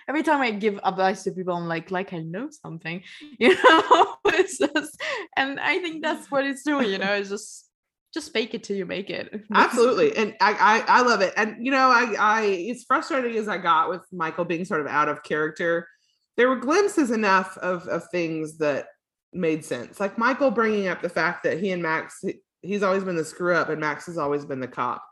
[0.08, 3.02] every time I give advice to people, I'm like, like I know something,
[3.38, 4.16] you know.
[4.26, 5.00] it's just,
[5.36, 6.90] and I think that's what it's doing.
[6.90, 7.69] You know, it's just
[8.12, 9.42] just fake it till you make it.
[9.54, 10.16] Absolutely.
[10.16, 11.32] And I, I I love it.
[11.36, 14.86] And you know, I I it's frustrating as I got with Michael being sort of
[14.86, 15.88] out of character.
[16.36, 18.86] There were glimpses enough of of things that
[19.32, 20.00] made sense.
[20.00, 22.22] Like Michael bringing up the fact that he and Max
[22.62, 25.02] he's always been the screw up and Max has always been the cop.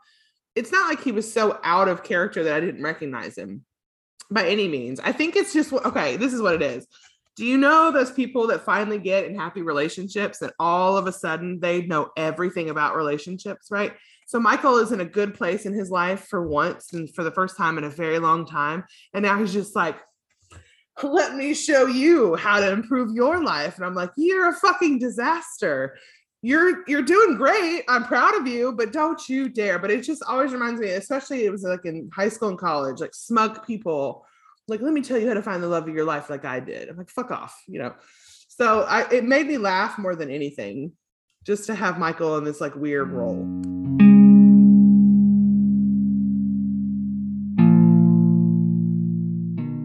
[0.55, 3.65] It's not like he was so out of character that I didn't recognize him
[4.29, 4.99] by any means.
[4.99, 6.85] I think it's just okay, this is what it is.
[7.39, 11.13] Do you know those people that finally get in happy relationships and all of a
[11.13, 13.93] sudden they know everything about relationships, right?
[14.27, 17.31] So Michael is in a good place in his life for once and for the
[17.31, 18.83] first time in a very long time.
[19.13, 19.95] And now he's just like,
[21.01, 23.77] let me show you how to improve your life.
[23.77, 25.97] And I'm like, you're a fucking disaster.
[26.41, 27.83] You're you're doing great.
[27.87, 29.79] I'm proud of you, but don't you dare.
[29.79, 32.99] But it just always reminds me, especially it was like in high school and college,
[32.99, 34.25] like smug people
[34.69, 36.59] like let me tell you how to find the love of your life like i
[36.59, 36.89] did.
[36.89, 37.93] I'm like fuck off you know?
[38.47, 40.93] So i it made me laugh more than anything
[41.43, 43.45] just to have michael in this like weird role.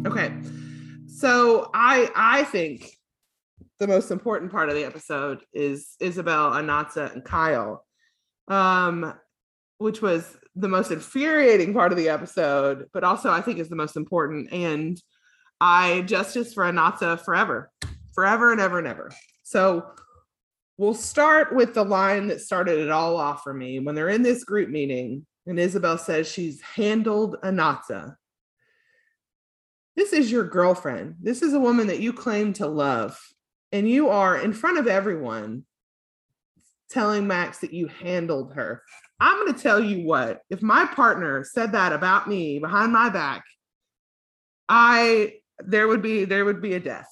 [0.07, 0.35] Okay.
[1.07, 2.91] So i i think
[3.79, 7.85] the most important part of the episode is isabel anatsa and kyle
[8.49, 9.15] um
[9.79, 13.77] which was the most infuriating part of the episode, but also I think is the
[13.77, 14.53] most important.
[14.53, 15.01] And
[15.61, 17.71] I justice for Anatsa forever,
[18.15, 19.11] forever and ever and ever.
[19.43, 19.87] So
[20.79, 24.23] we'll start with the line that started it all off for me when they're in
[24.23, 28.17] this group meeting and Isabel says she's handled Anatsa.
[29.97, 31.17] This is your girlfriend.
[31.21, 33.19] This is a woman that you claim to love.
[33.71, 35.65] And you are in front of everyone
[36.91, 38.83] telling Max that you handled her.
[39.21, 43.09] I'm going to tell you what, if my partner said that about me behind my
[43.11, 43.45] back,
[44.69, 47.09] I there would be there would be a death.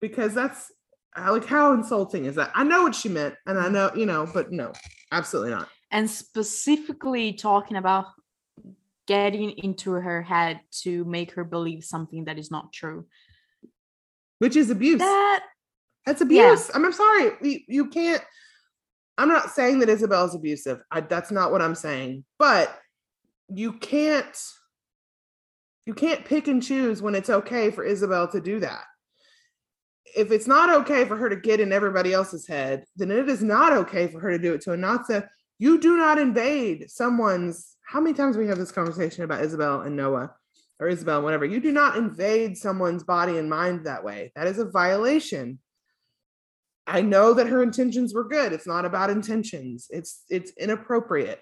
[0.00, 0.70] Because that's
[1.16, 2.52] uh, like how insulting is that?
[2.54, 4.72] I know what she meant and I know, you know, but no,
[5.10, 5.68] absolutely not.
[5.90, 8.06] and specifically talking about
[9.06, 13.06] getting into her head to make her believe something that is not true.
[14.38, 14.98] Which is abuse.
[15.00, 15.44] That
[16.06, 16.52] That's Yeah.
[16.52, 16.70] abuse.
[16.74, 17.32] I'm, I'm sorry.
[17.40, 18.22] We, you can't.
[19.18, 20.80] I'm not saying that Isabel is abusive.
[20.92, 22.24] I, that's not what I'm saying.
[22.38, 22.74] But
[23.48, 24.38] you can't.
[25.86, 28.84] You can't pick and choose when it's okay for Isabel to do that.
[30.14, 33.42] If it's not okay for her to get in everybody else's head, then it is
[33.42, 35.28] not okay for her to do it to Anatsa.
[35.58, 37.76] You do not invade someone's.
[37.84, 40.30] How many times we have this conversation about Isabel and Noah,
[40.78, 41.46] or Isabel, whatever?
[41.46, 44.30] You do not invade someone's body and mind that way.
[44.36, 45.58] That is a violation.
[46.88, 48.52] I know that her intentions were good.
[48.52, 49.88] It's not about intentions.
[49.90, 51.40] It's it's inappropriate.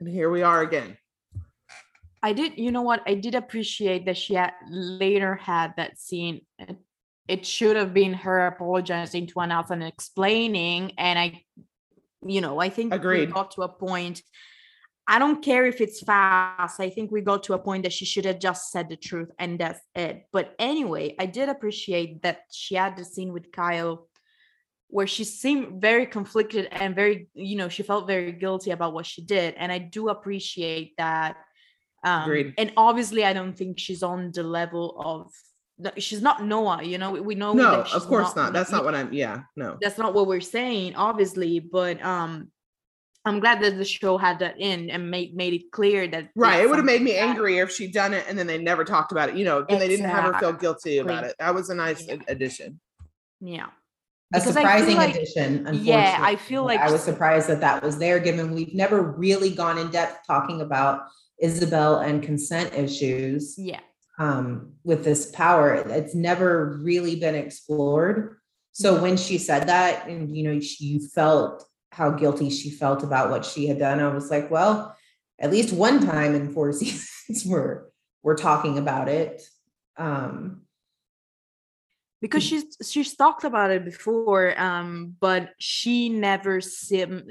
[0.00, 0.98] And here we are again.
[2.22, 3.02] I did, you know what?
[3.06, 6.40] I did appreciate that she had later had that scene.
[7.28, 10.92] It, should have been her apologizing to Anat and explaining.
[10.98, 11.42] And I,
[12.24, 13.28] you know, I think Agreed.
[13.28, 14.22] we got to a point.
[15.06, 16.80] I don't care if it's fast.
[16.80, 19.30] I think we got to a point that she should have just said the truth
[19.38, 20.26] and that's it.
[20.32, 24.08] But anyway, I did appreciate that she had the scene with Kyle
[24.88, 29.06] where she seemed very conflicted and very, you know, she felt very guilty about what
[29.06, 29.54] she did.
[29.56, 31.36] And I do appreciate that.
[32.04, 35.32] Um, and obviously, I don't think she's on the level of,
[35.98, 37.52] she's not Noah, you know, we, know.
[37.52, 38.52] No, of course not.
[38.52, 39.76] That's not what I'm yeah, no.
[39.80, 42.50] that's not what we're saying obviously but um
[43.26, 46.62] i'm glad that the show had that in and made made it clear that Right.
[46.62, 48.84] It would have made me that- angrier if she'd done it and then they never
[48.84, 49.36] talked about it.
[49.36, 51.34] You know, and they didn't have her feel guilty about it.
[51.40, 52.16] That was a nice Yeah.
[52.28, 52.80] addition.
[53.40, 53.66] yeah
[54.34, 55.68] a Because surprising like- addition.
[55.72, 59.50] yeah, I feel like I was surprised that that was there, given we've never really
[59.50, 61.02] gone in depth talking about
[61.40, 63.80] Isabel and consent issues yeah
[64.18, 65.74] um, with this power.
[65.74, 68.38] It's never really been explored.
[68.72, 73.02] So when she said that, and you know, she, you felt how guilty she felt
[73.02, 74.00] about what she had done.
[74.00, 74.94] I was like, well,
[75.38, 77.84] at least one time in four seasons we're
[78.22, 79.42] we're talking about it.
[79.96, 80.62] Um
[82.20, 87.30] because she's she's talked about it before um but she never seemed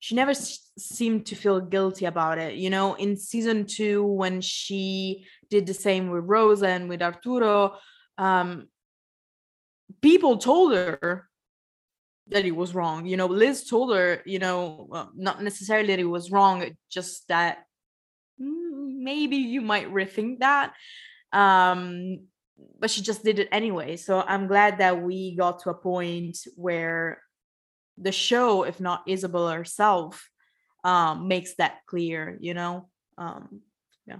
[0.00, 2.94] she never s- seemed to feel guilty about it you know?
[2.94, 7.76] In season two when she did the same with rosa and with arturo
[8.18, 8.68] um
[10.02, 11.28] people told her
[12.28, 13.26] that it was wrong you know?
[13.26, 17.64] Liz told her you know well, not necessarily that it was wrong just that
[18.40, 20.74] "Mm, maybe you might rethink that
[21.32, 22.20] um
[22.78, 26.38] but she just did it anyway so i'm glad that we got to a point
[26.56, 27.22] where
[27.96, 30.28] the show if not isabel herself
[30.84, 33.60] um makes that clear you know um
[34.06, 34.16] yeah.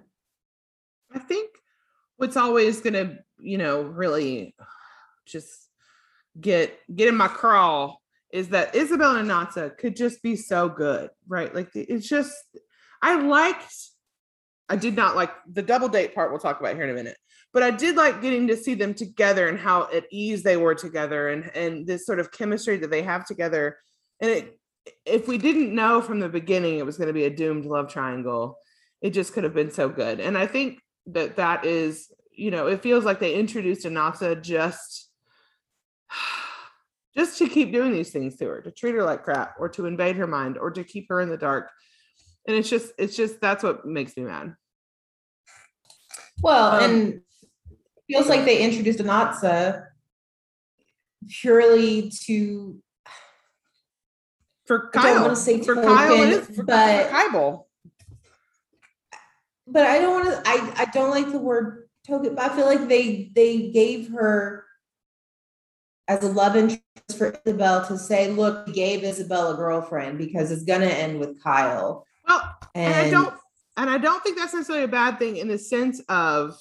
[1.13, 1.51] I think
[2.17, 4.55] what's always gonna, you know, really
[5.27, 5.69] just
[6.39, 11.11] get get in my crawl is that Isabel and Natsa could just be so good,
[11.27, 11.55] right?
[11.55, 12.35] Like it's just
[13.01, 13.75] I liked
[14.69, 17.17] I did not like the double date part we'll talk about here in a minute.
[17.59, 20.77] But I did like getting to see them together and how at ease they were
[20.77, 23.79] together and and this sort of chemistry that they have together.
[24.21, 24.61] And it
[25.05, 27.89] if we didn't know from the beginning it was going to be a doomed love
[27.93, 28.59] triangle,
[29.03, 30.21] it just could have been so good.
[30.21, 35.11] And I think that that is, you know, it feels like they introduced Anatsa just
[37.17, 39.87] just to keep doing these things to her, to treat her like crap or to
[39.87, 41.73] invade her mind or to keep her in the dark.
[42.47, 44.55] And it's just it's just that's what makes me mad.
[46.41, 47.23] Well, Um, and it
[48.09, 49.87] feels like they introduced Anatsa
[51.29, 52.81] purely to
[54.67, 57.69] For I don't Kyle, wanna say for Kyle, is for, but- for Kyle.
[59.67, 62.67] but I don't want to I I don't like the word token, but I feel
[62.67, 64.65] like they they gave her
[66.07, 66.83] as a love interest
[67.19, 72.07] for Isabel to say, look, gave Isabel a girlfriend because it's gonna end with Kyle.
[72.27, 73.35] Well, And, and I don't
[73.77, 76.59] and I don't think that's necessarily a bad thing in the sense of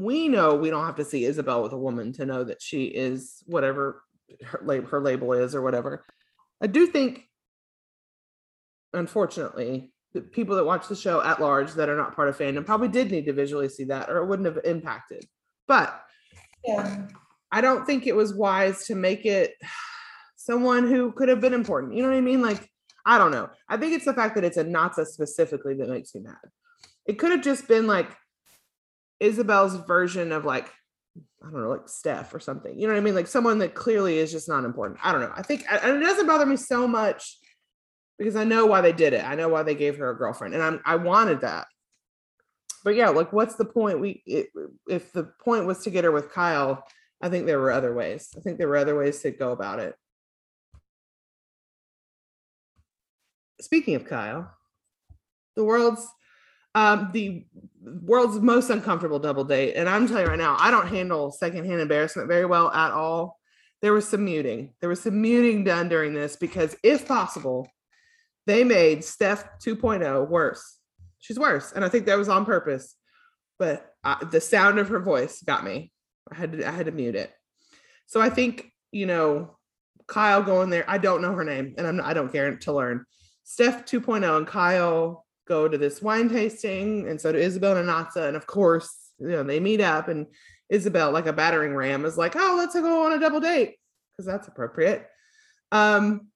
[0.00, 2.84] we know we don't have to see Isabel with a woman to know that she
[2.84, 4.02] is whatever
[4.44, 6.04] her, lab, her label is or whatever.
[6.62, 7.28] I do think,
[8.92, 12.64] unfortunately, the people that watch the show at large that are not part of fandom
[12.64, 15.24] probably did need to visually see that or it wouldn't have impacted.
[15.68, 16.02] But
[16.64, 17.06] yeah.
[17.52, 19.54] I don't think it was wise to make it
[20.36, 21.94] someone who could have been important.
[21.94, 22.42] You know what I mean?
[22.42, 22.68] Like,
[23.04, 23.50] I don't know.
[23.68, 26.36] I think it's the fact that it's Anatsa specifically that makes me mad.
[27.06, 28.10] It could have just been like
[29.20, 30.70] Isabel's version of like,
[31.42, 32.78] I don't know, like Steph or something.
[32.78, 33.14] You know what I mean?
[33.14, 34.98] Like someone that clearly is just not important.
[35.02, 35.32] I don't know.
[35.34, 37.38] I think, and it doesn't bother me so much
[38.18, 39.24] because I know why they did it.
[39.24, 41.66] I know why they gave her a girlfriend, and I'm I wanted that.
[42.84, 44.00] But yeah, like, what's the point?
[44.00, 44.48] We it,
[44.88, 46.86] if the point was to get her with Kyle,
[47.22, 48.28] I think there were other ways.
[48.36, 49.94] I think there were other ways to go about it.
[53.60, 54.50] Speaking of Kyle,
[55.56, 56.06] the world's
[56.74, 57.44] um the
[57.82, 59.74] world's most uncomfortable double date.
[59.74, 63.38] And I'm telling you right now, I don't handle secondhand embarrassment very well at all.
[63.82, 64.74] There was some muting.
[64.80, 67.68] There was some muting done during this because if possible,
[68.46, 70.78] they made Steph 2.0 worse.
[71.18, 71.72] She's worse.
[71.72, 72.94] And I think that was on purpose.
[73.58, 75.92] But uh, the sound of her voice got me.
[76.30, 77.32] I had to I had to mute it.
[78.06, 79.56] So I think, you know,
[80.06, 83.04] Kyle going there, I don't know her name and I'm I don't care to learn.
[83.44, 88.28] Steph 2.0 and Kyle go to this wine tasting and so do Isabel and Natsa
[88.28, 90.28] and of course, you know, they meet up and
[90.68, 93.76] Isabel like a battering ram is like, "Oh, let's go on a double date."
[94.16, 95.08] Cuz that's appropriate.
[95.72, 96.28] Um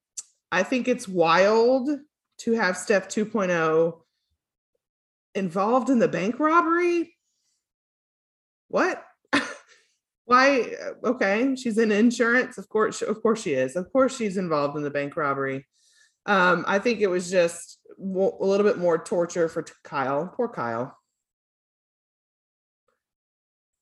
[0.51, 1.89] I think it's wild
[2.39, 4.03] to have Steph 2.0
[5.35, 7.17] involved in the bank robbery.
[8.69, 9.05] What?
[10.25, 10.75] Why?
[11.05, 12.59] Okay, she's in insurance.
[12.59, 13.77] Of course, of course she is.
[13.77, 15.67] Of course she's involved in the bank robbery.
[16.27, 20.33] Um, I think it was just a little bit more torture for Kyle.
[20.35, 20.97] Poor Kyle.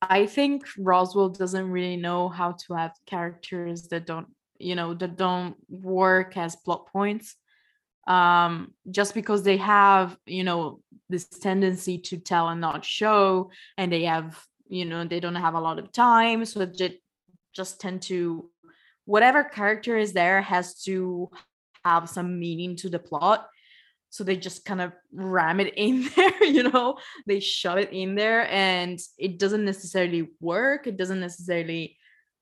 [0.00, 4.26] I think Roswell doesn't really know how to have characters that don't,
[4.59, 7.37] you know, that don't work as plot points.
[8.08, 13.92] Um, just because they have, you know, this tendency to tell and not show, and
[13.92, 16.98] they have, you know, they don't have a lot of time, so they
[17.54, 18.50] just tend to,
[19.04, 21.31] whatever character is there has to
[21.85, 23.48] have some meaning to the plot.
[24.10, 26.98] So they just kind of ram it in there you know?
[27.26, 30.87] They shove it in there and it doesn't necessarily work.
[30.87, 31.96] It doesn't necessarily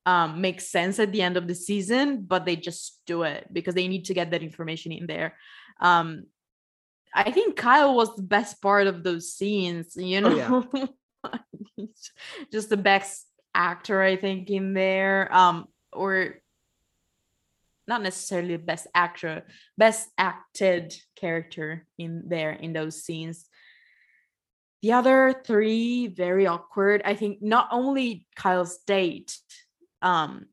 [0.06, 3.74] um, make sense at the end of the season but they just do it because
[3.74, 5.36] they need to get that information in there.
[5.80, 6.24] Um,
[7.12, 10.48] i think kyle was the best part of those scenes you Oh, yeah.
[10.48, 10.88] know
[12.52, 16.36] just the best actor i think in there um or
[17.90, 19.42] not necessarily the best actor,
[19.76, 23.48] best acted character in there in those scenes.
[24.82, 27.02] The other three very awkward.
[27.04, 29.36] I think not only Kyle's date,
[30.00, 30.46] um,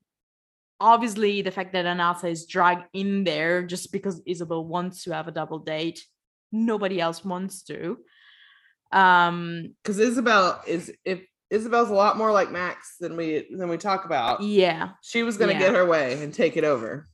[0.81, 5.27] obviously the fact that Anatsa is dragged in there just because Isabel wants to have
[5.27, 6.03] a double date.
[6.51, 7.99] Nobody else wants to.
[8.91, 13.77] Um, because Isabel is if Isabel's a lot more like Max than we than we
[13.77, 14.41] talk about.
[14.41, 15.59] yeah, She was gonna Yeah.
[15.59, 17.07] get her way and take it over.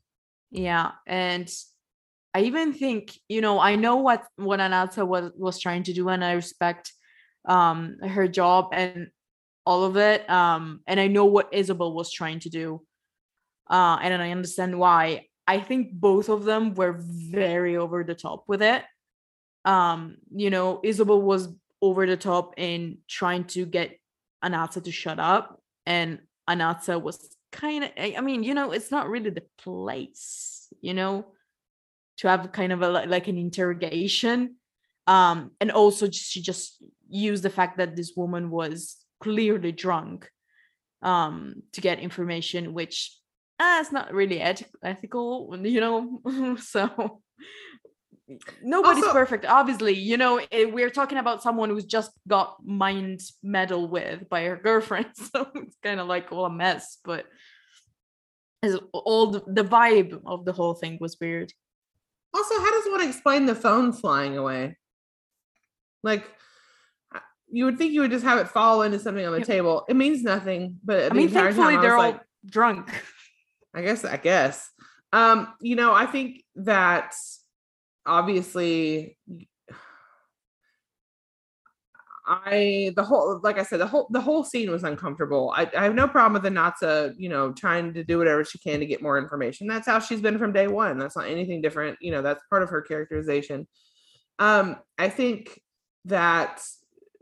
[0.53, 1.51] Yeah, and
[2.33, 6.07] I even think you know I know what what Anatsa was was trying to do,
[6.09, 6.93] and I respect
[7.45, 9.07] um her job and
[9.65, 10.29] all of it.
[10.29, 12.81] Um, and I know what Isabel was trying to do,
[13.69, 15.27] uh, and I understand why.
[15.47, 18.83] I think both of them were very over the top with it.
[19.65, 21.49] Um, you know, Isabel was
[21.81, 23.99] over the top in trying to get
[24.45, 29.09] Anatsa to shut up, and Anatsa was kind of, I mean, you know, it's not
[29.09, 31.27] really the place, you know,
[32.17, 34.55] to have kind of a like an interrogation.
[35.07, 40.29] Um, and also she just used the fact that this woman was clearly drunk
[41.01, 43.17] um to get information which
[43.59, 46.19] uh, it's not really eth- ethical you know
[46.59, 47.21] so
[48.63, 53.21] nobody's Also- perfect obviously you know eh, we're talking about someone who's just got mind
[53.43, 57.25] meddled with by her girlfriend so it's kind of like all a mess but
[58.93, 61.51] all the, the vibe of the whole thing was weird
[62.33, 64.77] Also, how does one explain the phone flying away?
[66.01, 66.23] Like,
[67.51, 69.85] you would think you would just have it fall into something on the table.
[69.87, 72.89] It means nothing, but i mean thankfully they're all like, drunk
[73.75, 74.69] I guess, I guess.
[75.11, 77.13] Um, you know, I think that
[78.05, 79.17] obviously
[82.25, 85.53] I the whole like I said, the whole the whole scene was uncomfortable.
[85.55, 88.79] I, I have no problem with Anatsa, you know, trying to do whatever she can
[88.79, 89.67] to get more information.
[89.67, 90.97] That's how she's been from day one.
[90.97, 91.97] That's not anything different.
[92.01, 93.67] You know, that's part of her characterization.
[94.39, 95.59] Um, I think
[96.05, 96.61] that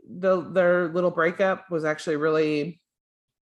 [0.08, 2.80] the their little breakup was actually really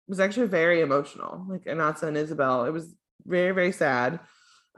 [0.07, 1.45] was actually very emotional.
[1.49, 2.65] Like Anatsa and Isabel.
[2.65, 4.19] It was very, very sad.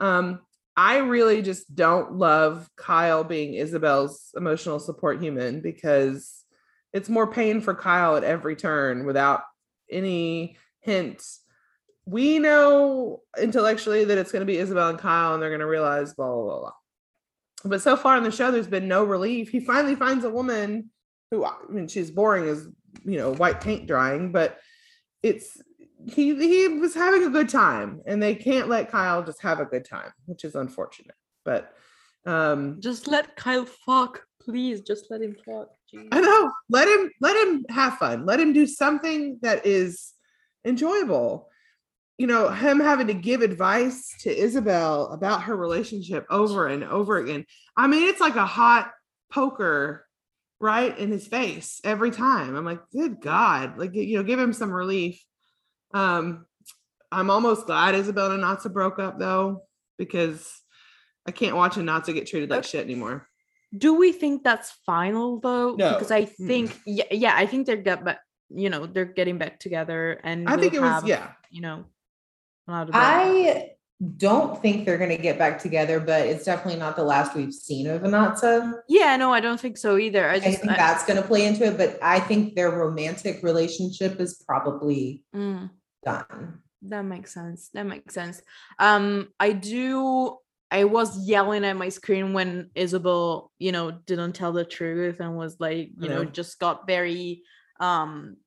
[0.00, 0.40] Um,
[0.76, 6.44] I really just don't love Kyle being Isabel's emotional support human because
[6.92, 9.42] it's more pain for Kyle at every turn without
[9.90, 11.22] any hint.
[12.06, 15.66] We know intellectually that it's going to be Isabel and Kyle, and they're going to
[15.66, 16.72] realize blah, blah, blah, blah.
[17.64, 19.50] But so far in the show, there's been no relief.
[19.50, 20.90] He finally finds a woman
[21.30, 22.68] who, I mean, she's boring as,
[23.04, 24.58] you know, white paint drying, but
[25.22, 25.56] it's,
[26.06, 29.64] he he was having a good time and they can't let Kyle just have a
[29.64, 31.16] good time, which is unfortunate.
[31.44, 31.72] But
[32.26, 36.08] um just let kyle fuck please just let him fuck Jeez.
[36.12, 36.50] I know.
[36.70, 38.26] Let him let him have fun.
[38.26, 40.12] Let him do something that is
[40.64, 41.48] enjoyable.
[42.18, 47.18] You know, him having to give advice to Isabel about her relationship over and over
[47.18, 47.44] again.
[47.76, 48.92] I mean, it's like a hot
[49.32, 50.06] poker
[50.60, 52.54] right in his face every time.
[52.54, 55.22] I'm like, good God, like you know, give him some relief.
[55.94, 56.44] Um,
[57.10, 59.62] I'm almost glad Isabel and Natsa broke up though,
[59.96, 60.50] because
[61.26, 63.26] I can't watch Anatsa get treated like shit anymore.
[63.76, 65.92] do we think that's final though No.
[65.94, 69.58] because i think yeah, yeah i think they're get back you know they're getting back
[69.58, 71.32] together and I think we'll it was yeah.
[71.50, 71.84] you know
[72.68, 72.94] a lot of.
[72.94, 73.70] I
[74.16, 77.52] don't think they're going to get back together, but it's definitely not the last we've
[77.52, 78.80] seen of Anatsa.
[78.88, 81.26] yeah no i don't think so either i I just think I- that's going to
[81.26, 85.68] play into it, but I think their romantic relationship is probably mm.
[86.04, 86.62] Done.
[86.82, 87.70] That makes sense.
[87.74, 88.42] That makes sense.
[88.78, 90.36] Um, I do.
[90.70, 95.36] I was yelling at my screen when Isabel, you know, didn't tell the truth and
[95.36, 97.42] was like, you know, just got very,
[97.78, 98.38] um,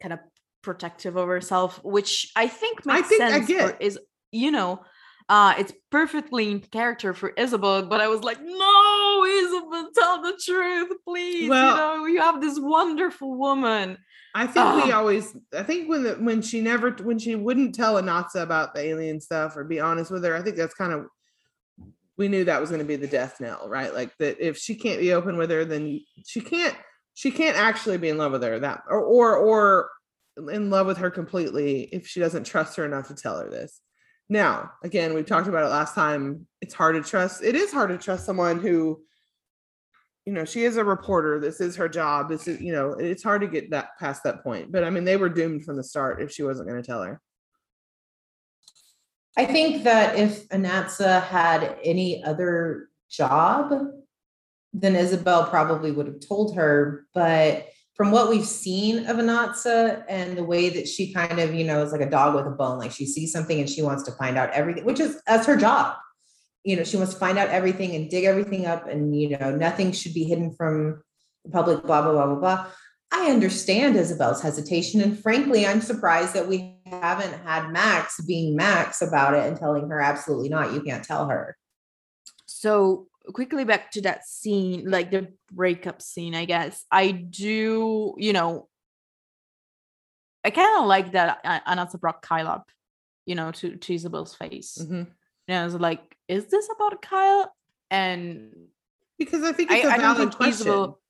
[0.00, 0.20] kind of
[0.62, 3.78] protective of herself, which I think I makes think sense.
[3.80, 3.98] is
[4.32, 4.80] you know,
[5.28, 10.40] uh, it's perfectly in character for Isabel, but I was like, no, Isabel, tell the
[10.44, 11.48] truth, please.
[11.48, 13.98] Well- you know, you have this wonderful woman.
[14.34, 15.36] I think we always.
[15.54, 19.20] I think when the, when she never when she wouldn't tell Anatsa about the alien
[19.20, 21.06] stuff or be honest with her, I think that's kind of
[22.16, 23.92] we knew that was going to be the death knell, right?
[23.92, 26.74] Like that if she can't be open with her, then she can't
[27.12, 29.90] she can't actually be in love with her that or or or
[30.50, 33.80] in love with her completely if she doesn't trust her enough to tell her this.
[34.32, 36.46] Now, again, we talked about it last time.
[36.62, 37.44] It's hard to trust.
[37.44, 39.02] It is hard to trust someone who
[40.24, 43.24] you know she is a reporter this is her job this is you know it's
[43.24, 45.82] hard to get that past that point but i mean they were doomed from the
[45.82, 47.20] start if she wasn't going to tell her
[49.36, 53.72] I think that if Anatsa had any other job,
[54.74, 57.06] then Isabel probably would have told her.
[57.14, 61.64] But from what we've seen of Anatsa and the way that she kind of, you
[61.64, 62.78] know, is like a dog with a bone.
[62.78, 65.56] Like she sees something and she wants to find out everything, which is that's her
[65.56, 65.96] job.
[66.64, 69.54] You know, she wants to find out everything and dig everything up, and you know,
[69.54, 71.02] nothing should be hidden from
[71.44, 72.66] the public, blah, blah, blah, blah, blah.
[73.12, 75.02] I understand Isabel's hesitation.
[75.02, 79.88] And frankly, I'm surprised that we haven't had Max being Max about it and telling
[79.90, 80.72] her absolutely not.
[80.72, 81.56] You can't tell her.
[82.46, 86.84] So quickly back to that scene, like the breakup scene, I guess.
[86.90, 88.68] I do, you know,
[90.44, 92.70] I kind of like that Anatsa brought Kyle up,
[93.26, 94.78] you know, to, to Isabel's face.
[94.80, 95.06] Mhm.
[95.48, 97.54] And I was like, is this about Kyle?
[97.90, 98.52] And
[99.18, 100.66] Because I think it's a I, don't valid think question.
[100.68, 101.00] Isabel,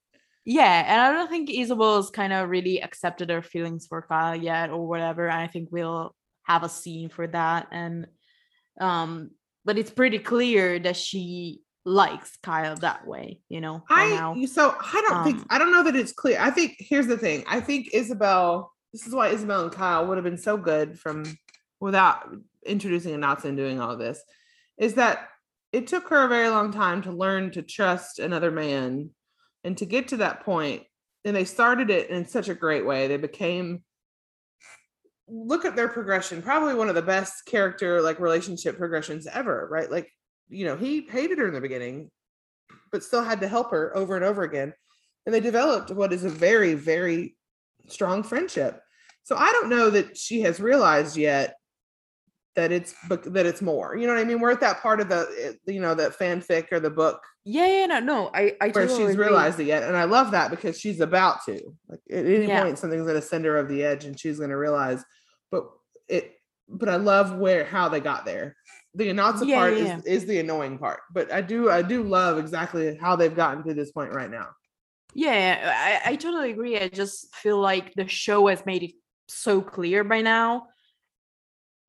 [0.44, 4.70] yeah, and I don't think Isabel's kind of really accepted her feelings for Kyle yet
[4.70, 5.28] or whatever.
[5.28, 7.68] And I think we'll have a scene for that.
[7.70, 8.06] And
[8.80, 9.30] um,
[9.64, 13.82] but it's pretty clear that she likes Kyle that way, you know.
[13.90, 16.38] I so I don't think Um, I don't know that it's clear.
[16.40, 17.44] I think here's the thing.
[17.48, 18.72] I think Isabel.
[18.92, 21.24] This is why Isabel and Kyle would have been so good from
[21.80, 22.28] without
[22.64, 24.20] introducing Anatsa and doing all this.
[24.78, 25.28] Is that
[25.72, 29.10] it took her a very long time to learn to trust another man
[29.64, 30.82] and to get to that point.
[31.24, 33.08] And they started it in such a great way.
[33.08, 33.82] They became
[35.28, 39.90] look at their progression, probably one of the best character like relationship progressions ever, right?
[39.90, 40.12] Like,
[40.52, 42.10] you know, he hated her in the beginning,
[42.90, 44.72] but still had to help her over and over again.
[45.26, 47.36] And they developed what is a very, very
[47.88, 48.80] strong friendship.
[49.24, 51.56] So I don't know that she has realized yet
[52.54, 53.96] that it's that it's more.
[53.96, 54.40] You know what I mean?
[54.40, 57.86] We're at that part of the you know that fanfic or the book yeah, yeah,
[57.86, 58.30] no, no.
[58.32, 59.26] I, I where totally she's agree.
[59.26, 61.74] realized it yet, and I love that because she's about to.
[61.88, 62.62] Like at any Yeah.
[62.62, 65.04] point, something's going to send her over the edge, and she's going to realize.
[65.50, 65.64] But
[66.08, 66.34] it,
[66.68, 68.54] but I love where how they got there.
[68.94, 72.02] The Anatsa Yeah, part yeah, is is the annoying part, but I do I do
[72.02, 74.48] love exactly how they've gotten to this point right now.
[75.14, 76.78] Yeah, I, I totally agree.
[76.78, 78.92] I just feel like the show has made it
[79.28, 80.68] so clear by now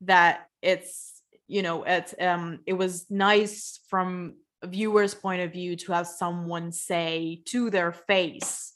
[0.01, 5.75] that it's you know it's um it was nice from a viewer's point of view
[5.75, 8.73] to have someone say to their face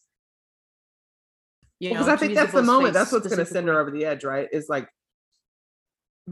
[1.80, 2.94] you because know, I think that's the moment.
[2.94, 4.48] That's what's going to send her over the edge, right?
[4.52, 4.90] Is like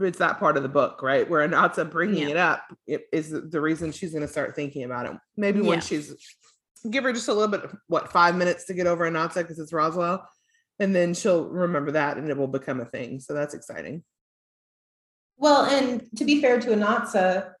[0.00, 1.28] it's that part of the book, right?
[1.28, 2.28] Where Anatsa bringing Yeah.
[2.28, 5.12] it up it is the- reason she's going to start thinking about it.
[5.36, 5.84] Maybe when Yeah.
[5.84, 6.14] she's
[6.90, 9.72] give her just a little bit, what five minutes to get over Anatsa because it's
[9.72, 10.28] Roswell,
[10.78, 13.18] and then she'll remember that and it will become a thing.
[13.18, 14.04] So that's exciting.
[15.36, 17.52] Well, and to be fair to Anatsa,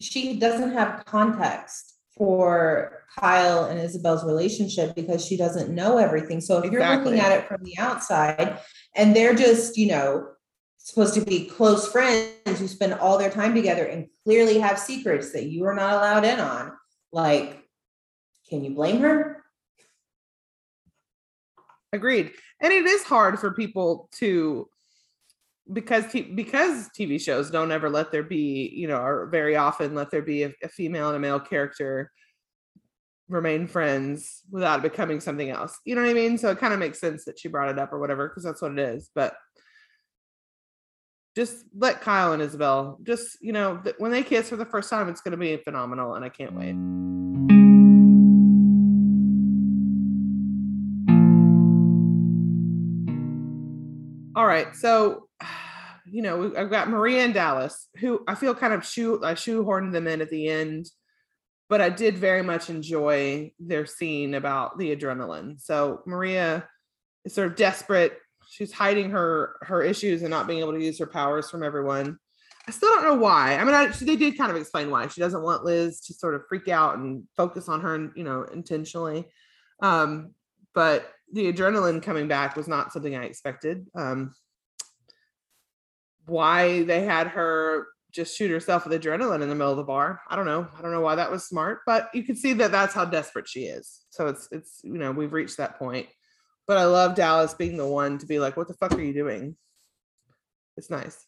[0.00, 6.40] she doesn't have context for Kyle and Isabel's relationship because she doesn't know everything.
[6.40, 8.58] So if you're looking at it from the outside
[8.96, 10.28] and they're just, you know,
[10.78, 15.32] supposed to be close friends who spend all their time together and clearly have secrets
[15.32, 16.72] that you are not allowed in on,
[17.12, 17.62] like,
[18.48, 19.44] can you blame her?
[21.92, 22.32] Agreed.
[22.60, 24.68] And it is hard for people to
[25.70, 29.94] because t- because TV shows don't ever let there be, you know, or very often
[29.94, 32.10] let there be a, a female and a male character
[33.28, 35.78] remain friends without it becoming something else.
[35.84, 36.38] You know what I mean?
[36.38, 38.62] So it kind of makes sense that she brought it up or whatever because that's
[38.62, 39.10] what it is.
[39.14, 39.34] But
[41.36, 44.90] just let Kyle and Isabel just, you know, th- when they kiss for the first
[44.90, 46.74] time, it's going to be phenomenal and I can't wait.
[54.38, 55.28] All right, so
[56.06, 59.92] you know I've got Maria and Dallas, who I feel kind of shoe I shoehorned
[59.92, 60.86] them in at the end,
[61.68, 65.60] but I did very much enjoy their scene about the adrenaline.
[65.60, 66.68] So Maria
[67.24, 68.16] is sort of desperate.
[68.48, 72.18] She's hiding her her issues and not being able to use her powers from everyone.
[72.66, 73.56] I still don't know why.
[73.56, 76.34] I mean, I, they did kind of explain why she doesn't want Liz to sort
[76.34, 79.26] of freak out and focus on her, you know, intentionally.
[79.80, 80.34] Um,
[80.74, 83.86] but the adrenaline coming back was not something I expected.
[83.94, 84.34] Um,
[86.26, 90.20] why they had her just shoot herself with adrenaline in the middle of the bar,
[90.28, 90.66] I don't know.
[90.76, 93.48] I don't know why that was smart, but you can see that that's how desperate
[93.48, 94.04] she is.
[94.10, 96.08] So it's it's you know we've reached that point.
[96.68, 99.14] But I love Dallas being the one to be like, "What the fuck are you
[99.14, 99.56] doing?"
[100.76, 101.26] It's nice.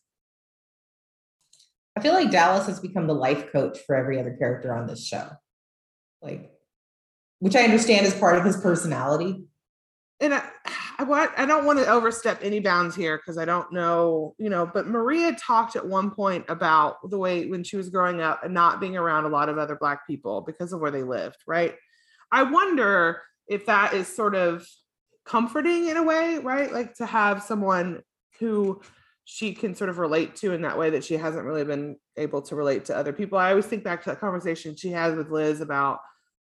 [1.97, 5.05] I feel like Dallas has become the life coach for every other character on this
[5.05, 5.29] show.
[6.23, 6.53] Like,
[7.41, 9.45] which I understand is part of his personality.
[10.21, 10.43] and I,
[10.99, 14.51] I want I don't want to overstep any bounds here because I don't know, you
[14.51, 18.45] know, but Maria talked at one point about the way when she was growing up
[18.45, 21.39] and not being around a lot of other black people because of where they lived,
[21.47, 21.75] right?
[22.31, 24.67] I wonder if that is sort of
[25.31, 26.73] comforting in a way, right?
[26.73, 28.03] Like to have someone
[28.41, 28.81] who
[29.25, 32.43] she can sort of relate to in that way that she hasn't really been able
[32.43, 33.39] to relate to other people.
[33.39, 36.01] I always think back to that conversation she had with Liz about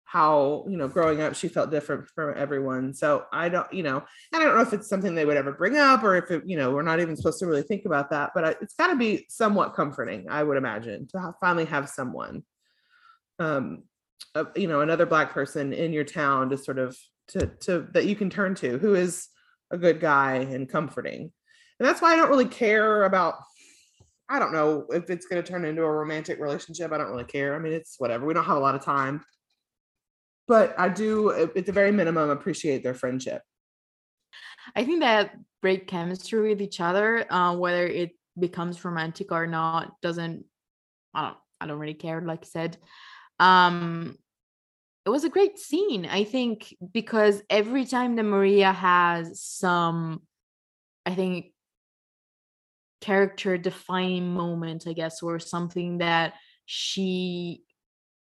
[0.03, 3.97] how you know growing up she felt different from everyone so i don't you know
[3.97, 6.43] and i don't know if it's something they would ever bring up or if it
[6.45, 8.95] you know we're not even supposed to really think about that but it's got to
[8.95, 12.43] be somewhat comforting i would imagine to finally have someone
[13.39, 13.81] um
[14.35, 16.97] uh, you know another black person in your town to sort of
[17.29, 19.27] to to that you can turn to who is
[19.71, 21.31] a good guy and comforting.
[21.79, 23.35] And that's why i don't really care about
[24.29, 27.25] i don't know if it's going to turn into a romantic relationship i don't really
[27.25, 29.23] care i mean it's whatever we don't have a lot of time.
[30.47, 33.41] But i do at the very minimum appreciate their friendship.
[34.75, 39.99] I think that great chemistry with each other uh, whether it becomes romantic or not
[40.01, 40.45] doesn't
[41.13, 42.77] i don't i don't really care like i said
[43.39, 44.17] um
[45.05, 50.21] it was a great scene i think because every time that maria has some
[51.05, 51.47] i think
[53.01, 56.33] character defining moment i guess or something that
[56.65, 57.61] she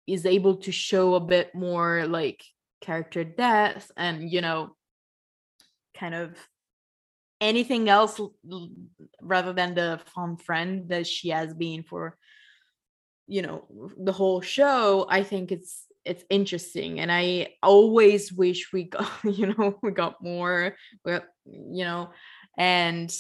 [0.08, 2.44] is able to show a bit more like
[2.82, 4.76] character depth and you know
[5.98, 6.36] kind of
[7.42, 8.20] anything else
[9.22, 12.18] rather than the fun friend that she has been for
[13.28, 13.66] you know
[13.98, 19.48] the whole show i think it's it's interesting and i always wish we got you
[19.48, 20.76] know we got more
[21.46, 22.10] you know
[22.58, 23.12] and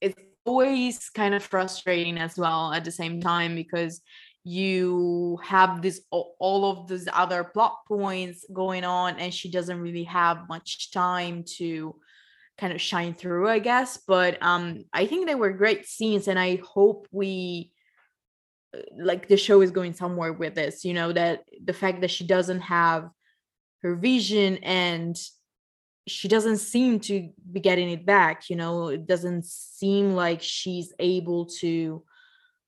[0.00, 0.14] it's
[0.44, 4.02] always kind of frustrating as well at the same time because
[4.44, 10.04] you have this all of these other plot points going on and she doesn't really
[10.04, 11.96] have much time to
[12.56, 16.38] kind of shine through i guess but um i think they were great scenes and
[16.38, 17.72] i hope we
[18.96, 22.26] like the show is going somewhere with this you know that the fact that she
[22.26, 23.10] doesn't have
[23.82, 25.16] her vision and
[26.08, 30.92] she doesn't seem to be getting it back you know it doesn't seem like she's
[30.98, 32.02] able to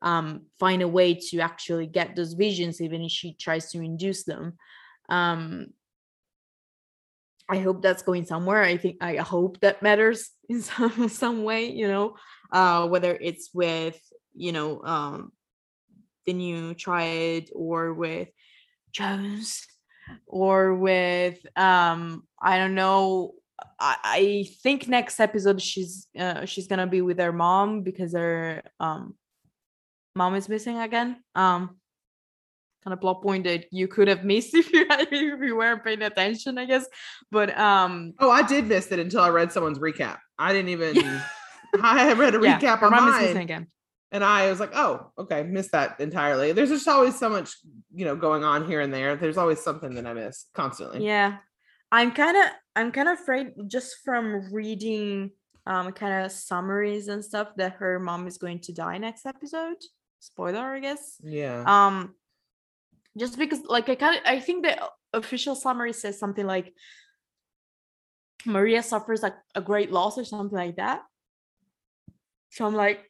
[0.03, 4.25] um, find a way to actually get those visions even if she tries to induce
[4.25, 4.55] them.
[5.09, 5.69] Um,
[7.51, 8.63] i hope that's going somewhere.
[8.63, 12.17] I think i hope that matters in some some way you know
[12.53, 13.99] uh, whether it's with
[14.35, 15.33] you know um,
[16.27, 18.29] the new triad or with
[18.93, 19.67] Jones
[20.27, 23.35] or with um I don't know
[23.81, 28.63] I, I think next episode she's uh, she's gonna be with her mom because her
[28.81, 29.15] um
[30.15, 31.23] mom is missing again.
[31.35, 31.77] Um
[32.85, 36.03] kind of plot point that you could have missed if you if you weren't paying
[36.03, 36.87] attention I guess.
[37.31, 40.19] But um oh I did miss it until I read someone's recap.
[40.39, 40.97] I didn't even
[41.83, 43.23] I read a recap yeah, on mom mine.
[43.23, 43.67] is missing again
[44.11, 46.53] and I was like, oh, okay, missed that entirely.
[46.53, 47.57] There's just always so much,
[47.95, 49.17] you know, going on here and there.
[49.17, 51.05] There's always something that I miss constantly.
[51.05, 51.37] Yeah.
[51.93, 52.45] I'm kind of
[52.77, 55.31] I'm kind of afraid just from reading
[55.67, 59.77] um kind of summaries and stuff that her mom is going to die next episode.
[60.21, 61.17] Spoiler, I guess.
[61.23, 61.65] Yeah.
[61.67, 62.15] Um
[63.19, 64.79] just because like I kind of I think the
[65.13, 66.73] official summary says something like
[68.47, 71.03] Maria suffers like a great loss or something like that.
[72.51, 73.08] So I'm like,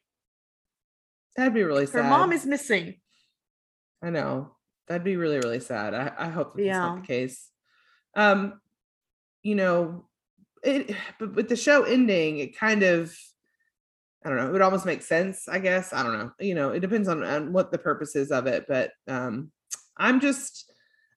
[1.39, 2.03] That'd be really sad.
[2.03, 2.97] Her mom is missing.
[4.03, 4.57] I know.
[4.89, 5.95] That'd be really, really sad.
[5.95, 6.81] I, I hope that's yeah.
[6.81, 7.49] not the case.
[8.17, 8.61] Um,
[9.45, 10.09] you know,
[10.65, 13.17] it but with the show ending, it kind of
[14.25, 15.93] I don't know, it would almost make sense, I guess.
[15.93, 16.33] I don't know.
[16.41, 18.67] You know, it depends on, on what the purpose is of it.
[18.67, 19.53] But um
[19.97, 20.73] I'm just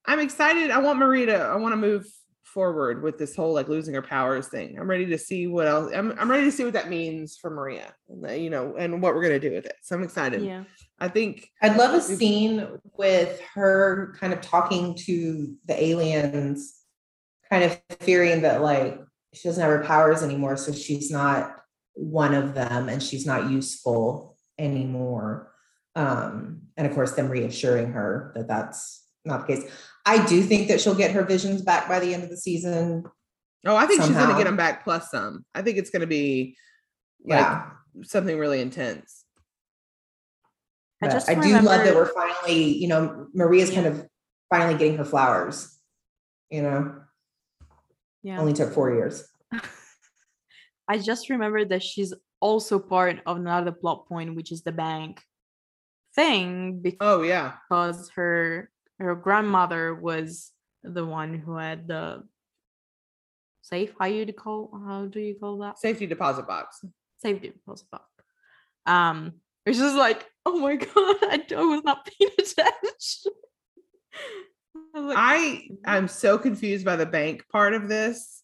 [0.06, 0.70] I'm excited.
[0.70, 2.06] I want Marie to I want to move
[2.54, 4.78] forward with this whole like losing her powers thing.
[4.78, 5.92] I'm ready to see what else.
[5.94, 9.24] I'm I'm ready to see what that means for Maria, you know, and what we're
[9.24, 9.76] gonna do with it.
[9.82, 10.44] So I'm excited.
[10.44, 10.64] Yeah,
[11.00, 16.76] I think I'd love a scene with her kind of talking to the aliens,
[17.50, 19.00] kind of fearing that like
[19.34, 21.56] she doesn't have her powers anymore, so she's not
[21.94, 25.52] one of them and she's not useful anymore.
[25.96, 29.72] Um, and of course, them reassuring her that that's not the case.
[30.06, 33.04] I do think that she'll get her visions back by the end of the season.
[33.66, 34.20] Oh, I think somehow.
[34.20, 35.46] she's gonna get them back plus some.
[35.54, 36.58] I think it's gonna be
[37.24, 37.70] like Yeah.
[38.04, 39.26] something really intense.
[41.04, 44.08] I just I do love that we're finally, you know, Maria's kind of
[44.50, 45.78] finally getting her flowers.
[46.50, 47.02] You know,
[48.24, 48.40] yeah.
[48.40, 49.24] only took four years.
[50.88, 55.22] I just remembered that she's also part of another plot point, which is the bank
[56.16, 57.54] thing, Oh yeah.
[57.70, 58.71] because her
[59.02, 60.52] her grandmother was
[60.84, 62.24] the one who had the
[63.62, 63.94] safe.
[64.00, 64.72] How you call?
[64.86, 65.80] How do you call that?
[65.80, 66.84] Safety deposit box.
[67.20, 68.06] Safety deposit box.
[68.86, 69.34] Um,
[69.66, 73.32] it's just like, oh my god, I, I was not paying attention.
[74.96, 78.44] I like, I I'm so confused by the bank part of this.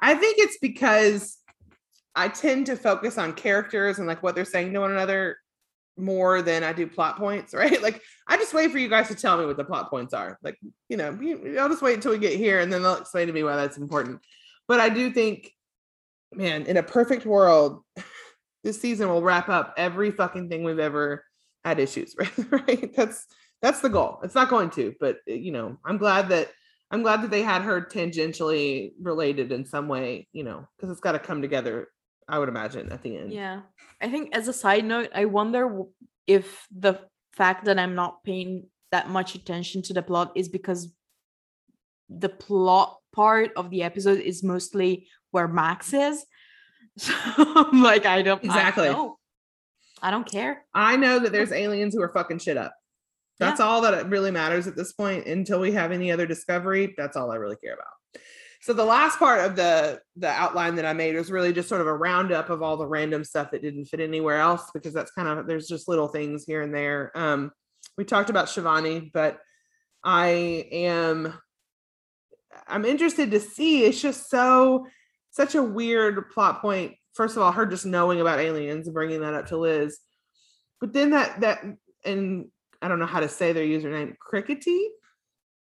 [0.00, 1.38] I think it's because
[2.14, 5.38] I tend to focus on characters and like what they're saying to one another
[5.96, 7.80] more than I do plot points, right?
[7.82, 10.38] Like I just wait for you guys to tell me what the plot points are.
[10.42, 11.18] Like, you know,
[11.60, 13.78] I'll just wait until we get here and then they'll explain to me why that's
[13.78, 14.20] important.
[14.66, 15.52] But I do think,
[16.32, 17.82] man, in a perfect world,
[18.64, 21.24] this season will wrap up every fucking thing we've ever
[21.64, 22.50] had issues, right?
[22.50, 22.96] right?
[22.96, 23.26] That's
[23.62, 24.20] that's the goal.
[24.22, 26.50] It's not going to, but eh, you know, I'm glad that
[26.90, 31.00] I'm glad that they had her tangentially related in some way, you know, because it's
[31.00, 31.88] got to come together.
[32.28, 33.32] I would imagine at the end.
[33.32, 33.62] Yeah.
[34.00, 35.82] I think as a side note, I wonder
[36.26, 37.00] if the
[37.32, 40.92] fact that I'm not paying that much attention to the plot is because
[42.08, 46.24] the plot part of the episode is mostly where Max is.
[46.96, 48.88] So I'm like, I don't Exactly.
[48.88, 49.16] I don't.
[50.00, 50.64] I don't care.
[50.72, 52.72] I know that there's aliens who are fucking shit up.
[53.40, 56.94] That's all that really matters at this point until we have any other discovery.
[56.96, 58.22] That's all I really care about.
[58.64, 61.82] So the last part of the the outline that I made was really just sort
[61.82, 65.10] of a roundup of all the random stuff that didn't fit anywhere else because that's
[65.10, 67.12] kind of there's just little things here and there.
[67.14, 67.52] Um,
[67.98, 69.38] we talked about Shivani, but
[70.02, 71.34] I am
[72.66, 73.84] I'm interested to see.
[73.84, 74.86] It's just so
[75.30, 76.94] such a weird plot point.
[77.12, 79.98] First of all, her just knowing about aliens and bringing that up to Liz,
[80.80, 81.62] but then that that
[82.02, 82.46] and
[82.80, 84.88] I don't know how to say their username, Crickety,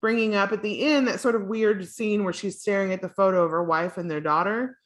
[0.06, 3.08] bringing up at the end that sort of weird scene where she's staring at the
[3.08, 4.78] photo of her wife and their daughter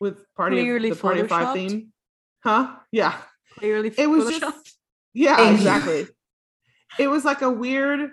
[0.00, 1.92] with party Clearly of, the party five theme.
[2.42, 2.76] Huh?
[2.90, 3.14] Yeah.
[3.58, 4.78] Clearly, It was just
[5.12, 6.06] yeah, exactly.
[6.98, 8.08] It was like a weird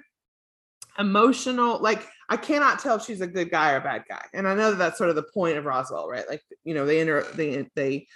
[0.99, 4.25] emotional like I cannot tell if she's a good guy or a bad guy.
[4.33, 6.25] And I know that that's sort of the point of Roswell, right?
[6.29, 8.07] Like, you know, they enter they they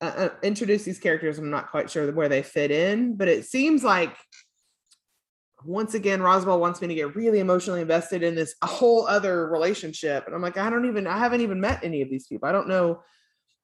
[0.00, 1.38] uh, uh, introduce these characters.
[1.38, 4.16] I'm not quite sure where they fit in, but it seems like
[5.64, 9.48] once again Roswell wants me to get really emotionally invested in this a whole other
[9.48, 10.26] relationship.
[10.26, 12.48] And I'm like, I don't even I haven't even met any of these people.
[12.48, 13.02] I don't know.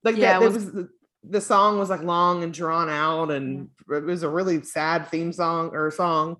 [0.04, 0.88] Like Yeah, that, it was the,
[1.28, 5.32] the song was like long and drawn out and it was a really sad theme
[5.32, 6.36] song or song.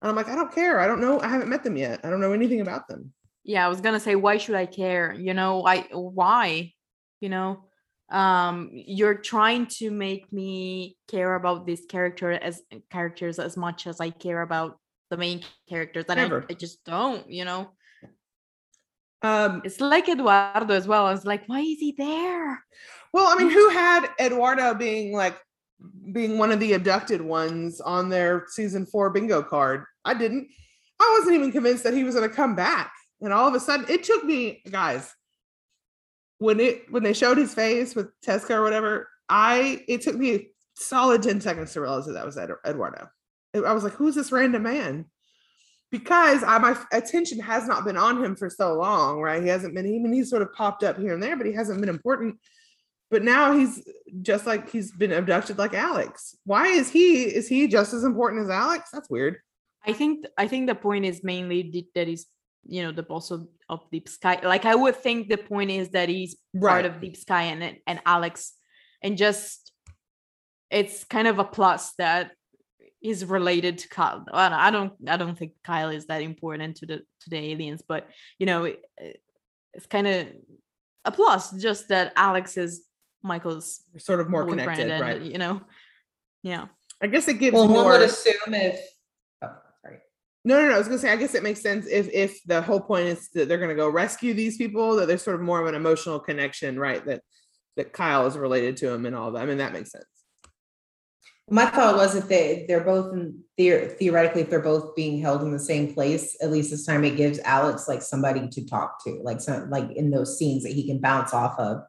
[0.00, 0.78] And I'm like, I don't care.
[0.78, 1.20] I don't know.
[1.20, 2.00] I haven't met them yet.
[2.04, 3.12] I don't know anything about them.
[3.44, 6.72] yeah i was gonna say why should i care you know i why
[7.20, 7.64] you know
[8.10, 14.00] um you're trying to make me care about these character as characters as much as
[14.00, 14.78] i care about
[15.10, 17.70] the main characters and I, I just don't you know
[19.22, 22.62] Um, it's like eduardo as well i was like why is he there
[23.12, 25.38] well, I mean, who had Eduardo being like
[26.12, 29.84] being one of the abducted ones on their season four bingo card?
[30.04, 30.48] I didn't.
[31.00, 32.92] I wasn't even convinced that he was going to come back.
[33.20, 35.12] And all of a sudden, it took me, guys,
[36.38, 39.08] when it when they showed his face with Tesca or whatever.
[39.28, 43.08] I it took me a solid ten seconds to realize that that was Eduardo.
[43.66, 45.06] I was like, who's this random man?
[45.90, 49.42] Because I, my attention has not been on him for so long, right?
[49.42, 51.80] He hasn't been even he's sort of popped up here and there, but he hasn't
[51.80, 52.38] been important.
[53.10, 53.82] But now he's
[54.20, 56.36] just like he's been abducted like Alex.
[56.44, 58.90] Why is he is he just as important as Alex?
[58.92, 59.36] That's weird.
[59.86, 62.26] i think i think the point is mainly that he's
[62.66, 65.88] you know the boss of, of deep sky like i would think the point is
[65.90, 68.52] that he's part of deep sky and and alex
[69.02, 69.72] and just
[70.70, 72.32] it's kind of a plus that
[73.02, 74.24] is related to Kyle.
[74.32, 78.08] I don't- I don't think Kyle is that important to the to the aliens, but
[78.38, 78.82] you know it,
[79.74, 80.26] it's kind of
[81.04, 82.84] a plus just that Alex is
[83.22, 85.20] Michael's Sort of more connected, and, right?
[85.22, 85.60] You know,
[86.42, 86.66] yeah.
[87.02, 87.92] I guess it gives Well, one more.
[87.92, 88.80] would assume if.
[89.42, 89.98] Oh, sorry.
[90.44, 90.74] No, no, no.
[90.74, 93.28] I was gonna say, I guess it makes sense if if the whole point is
[93.34, 96.18] that they're gonna go rescue these people, that there's sort of more of an emotional
[96.18, 97.04] connection, right?
[97.06, 97.22] That
[97.76, 99.42] that Kyle is related to him and all that.
[99.42, 100.04] I mean, that makes sense.
[101.50, 105.42] My thought was if they they're both in theor- theoretically if they're both being held
[105.42, 109.02] in the same place, at least this time it gives Alex like somebody to talk
[109.04, 111.82] to, like some like in those scenes that he can bounce off of,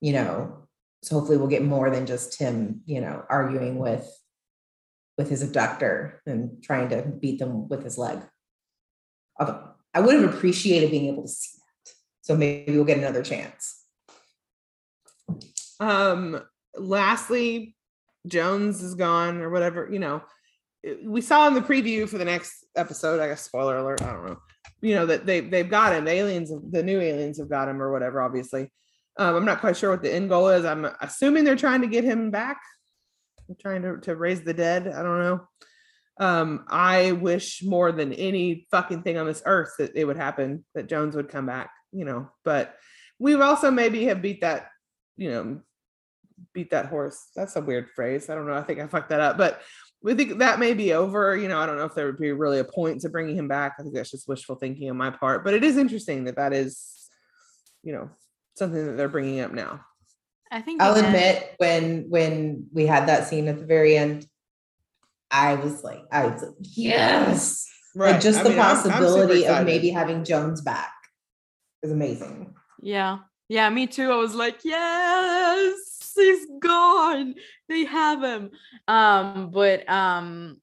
[0.00, 0.66] you know.
[1.02, 4.08] So hopefully we'll get more than just him, you know, arguing with
[5.18, 8.20] with his abductor and trying to beat them with his leg.
[9.38, 11.92] Although I would have appreciated being able to see that.
[12.22, 13.84] So maybe we'll get another chance.
[15.80, 16.40] Um,
[16.76, 17.76] lastly,
[18.26, 20.22] Jones is gone or whatever, you know.
[21.04, 24.26] We saw in the preview for the next episode, I guess spoiler alert, I don't
[24.26, 24.38] know.
[24.80, 27.80] You know, that they they've got him, the aliens, the new aliens have got him
[27.80, 28.72] or whatever, obviously.
[29.16, 30.64] Um, I'm not quite sure what the end goal is.
[30.64, 32.60] I'm assuming they're trying to get him back.
[33.46, 34.88] They're trying to, to raise the dead.
[34.88, 35.46] I don't know.
[36.18, 40.64] Um, I wish more than any fucking thing on this earth that it would happen,
[40.74, 42.30] that Jones would come back, you know.
[42.44, 42.74] But
[43.18, 44.68] we've also maybe have beat that,
[45.16, 45.60] you know,
[46.54, 47.28] beat that horse.
[47.36, 48.28] That's a weird phrase.
[48.30, 48.54] I don't know.
[48.54, 49.60] I think I fucked that up, but
[50.02, 51.36] we think that may be over.
[51.36, 53.48] You know, I don't know if there would be really a point to bringing him
[53.48, 53.74] back.
[53.78, 56.52] I think that's just wishful thinking on my part, but it is interesting that that
[56.52, 57.08] is,
[57.82, 58.10] you know,
[58.56, 59.80] something that they're bringing up now.
[60.50, 64.26] I think I'll the admit when when we had that scene at the very end,
[65.30, 67.68] I was like, I was like, yes.
[67.94, 68.12] Right.
[68.12, 70.92] Like just I the mean, I'm- I'm possibility of maybe having Jones back
[71.82, 72.54] is amazing.
[72.82, 73.18] Yeah.
[73.48, 74.10] Yeah, me too.
[74.10, 77.34] I was like, yes, he's gone.
[77.68, 78.50] They have him.
[78.88, 80.58] Um, but um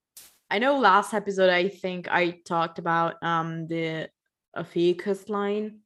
[0.52, 4.10] I know last episode I think I talked about um the
[4.56, 5.80] Aficus line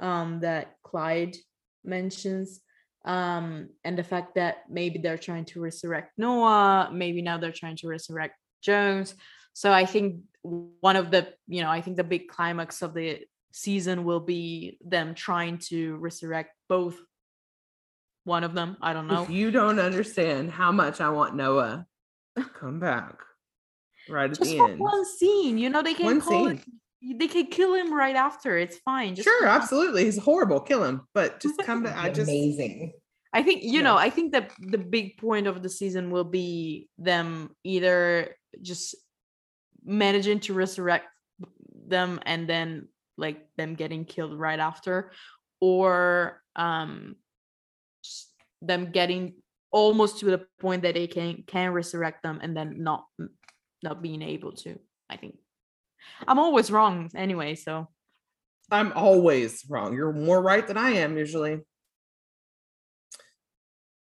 [0.00, 1.36] um that Clyde
[1.84, 2.60] mentions.
[3.04, 7.76] Um, and the fact that maybe they're trying to resurrect Noah, maybe now they're trying
[7.76, 9.14] to resurrect Jones.
[9.54, 13.20] So I think one of the, you know, I think the big climax of the
[13.52, 16.98] season will be them trying to resurrect both
[18.28, 18.76] one of them.
[18.80, 19.24] I don't know.
[19.24, 21.86] If you don't understand how much I want Noah,
[22.54, 23.16] come back
[24.08, 24.78] right at Just the for end.
[24.78, 26.62] one scene, you know, they can One call scene.
[27.02, 28.56] it, they can kill him right after.
[28.56, 29.14] It's fine.
[29.16, 30.04] Just Sure, for one- absolutely.
[30.04, 30.60] He's horrible.
[30.60, 31.02] Kill him.
[31.14, 31.96] But just come back.
[31.96, 32.92] I just amazing.
[33.32, 33.96] I think you know.
[33.96, 38.94] I think that the big point of the season will be them either just
[39.84, 41.06] managing to resurrect
[41.86, 45.12] them and then like them getting killed right after,
[45.60, 47.16] or um, just
[48.62, 49.34] them getting
[49.70, 53.04] almost to the point that they can can resurrect them and then not
[53.82, 54.78] not being able to.
[55.10, 55.36] I think
[56.26, 57.54] I'm always wrong anyway.
[57.54, 57.88] So
[58.70, 59.94] I'm always wrong.
[59.94, 61.60] You're more right than I am usually.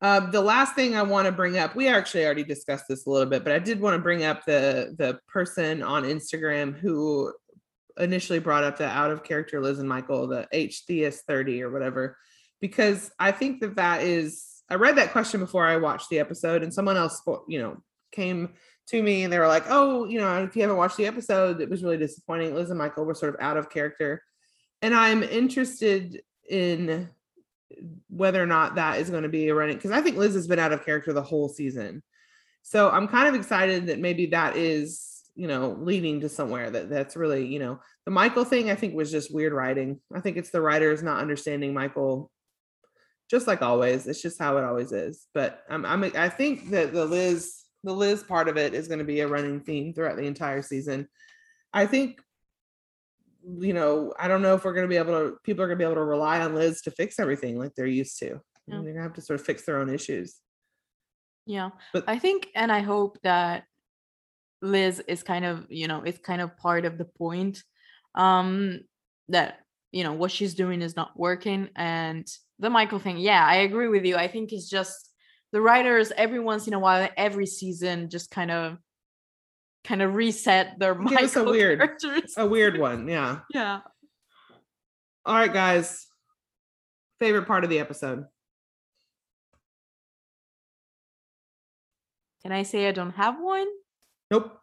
[0.02, 3.10] Uh, the last thing I want to bring up, we actually already discussed this a
[3.10, 7.32] little bit, but I did want to bring up the the person on Instagram who
[7.98, 12.18] initially brought up the out of character Liz and Michael, the H 30 or whatever,
[12.62, 14.48] because I think that that is.
[14.70, 17.84] I read that question before I watched the episode, and someone else, you know,
[18.14, 18.54] came
[18.88, 21.60] to me and they were like, "Oh, you know, if you haven't watched the episode,
[21.60, 22.56] it was really disappointing.
[22.56, 24.24] Liz and Michael were sort of out of character."
[24.82, 27.10] and I'm interested in
[28.10, 30.48] whether or not that is going to be a running because I think Liz has
[30.48, 32.04] been out of character the whole season.
[32.64, 36.90] So I'm kind of excited that maybe that is, you know, leading to somewhere that
[36.90, 40.00] that's really, you know, the Michael thing I think was just weird writing.
[40.14, 42.31] I think it's the writers not understanding Michael
[43.32, 44.06] just like always.
[44.06, 45.26] It's just how it always is.
[45.34, 49.00] But I'm I'm I think that the Liz the Liz part of it is going
[49.00, 51.08] to be a running theme throughout the entire season.
[51.74, 52.22] I think
[53.44, 55.80] you know, I don't know if we're going to be able to, people are going
[55.80, 58.26] to be able to rely on Liz to fix everything like they're used to.
[58.26, 58.40] Yeah.
[58.68, 60.36] They're going to have to sort of fix their own issues.
[61.46, 61.72] Yeah.
[61.92, 63.64] But- I think and I hope that
[64.62, 67.64] Liz is kind of, you know, it's kind of part of the point
[68.14, 68.82] um
[69.30, 69.60] that,
[69.92, 72.28] you know, what she's doing is not working and
[72.62, 73.18] the Michael thing.
[73.18, 74.16] Yeah, I agree with you.
[74.16, 75.10] I think it's just
[75.52, 78.78] the writers every once in a while every season just kind of
[79.84, 82.34] kind of reset their Give us a weird- characters.
[82.38, 83.08] A weird one.
[83.08, 83.40] Yeah.
[83.54, 83.80] yeah.
[85.26, 86.08] All right, guys.
[87.20, 88.26] Favorite part of the episode.
[92.44, 93.68] Can I say I don't have one?
[94.32, 94.58] Nope.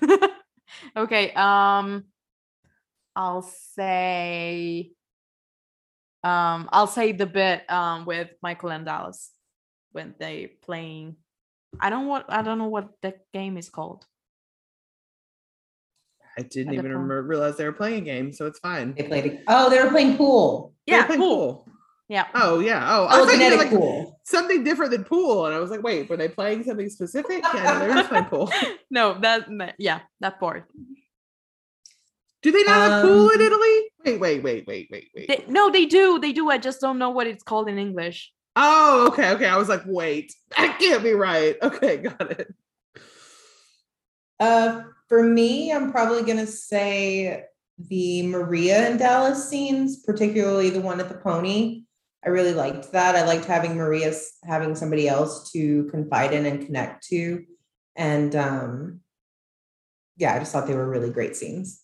[0.96, 2.04] okay um
[3.14, 4.90] i'll say
[6.24, 9.30] um i'll say the bit um with michael and dallas
[9.92, 11.14] when they playing
[11.80, 14.04] i don't what i don't know what the game is called
[16.36, 18.92] I didn't even remember, realize they were playing a game, so it's fine.
[18.96, 19.24] They played.
[19.26, 20.74] A, oh, they were playing pool.
[20.84, 21.36] Yeah playing cool.
[21.64, 21.68] pool.
[22.08, 22.82] yeah Oh yeah.
[22.90, 24.18] Oh, I Oh, thought you like pool.
[24.24, 27.44] something different than pool, and I was like, wait, were they playing something specific?
[27.54, 28.50] Yeah, no, they were just playing pool.
[28.90, 30.64] no that that- yeah that part
[32.44, 33.90] Do they not have pool in Um, Italy?
[34.04, 35.28] Wait, wait, wait, wait, wait, wait.
[35.28, 38.30] they, no they do they do i just don't know what it's called in english
[38.56, 39.48] Oh, okay, okay.
[39.48, 41.56] I was like, wait, that can't be right.
[41.60, 42.54] Okay, got it.
[44.38, 47.44] Uh, for me, I'm probably gonna say
[47.78, 51.84] the Maria and Dallas scenes, particularly the one at the pony.
[52.24, 53.16] I really liked that.
[53.16, 54.12] I liked having Maria
[54.44, 57.44] having somebody else to confide in and connect to,
[57.96, 59.00] and um,
[60.16, 61.80] yeah, I just thought they were really great scenes.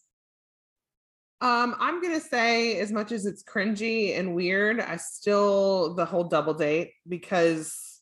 [1.43, 6.25] Um, I'm gonna say, as much as it's cringy and weird, I still the whole
[6.25, 8.01] double date because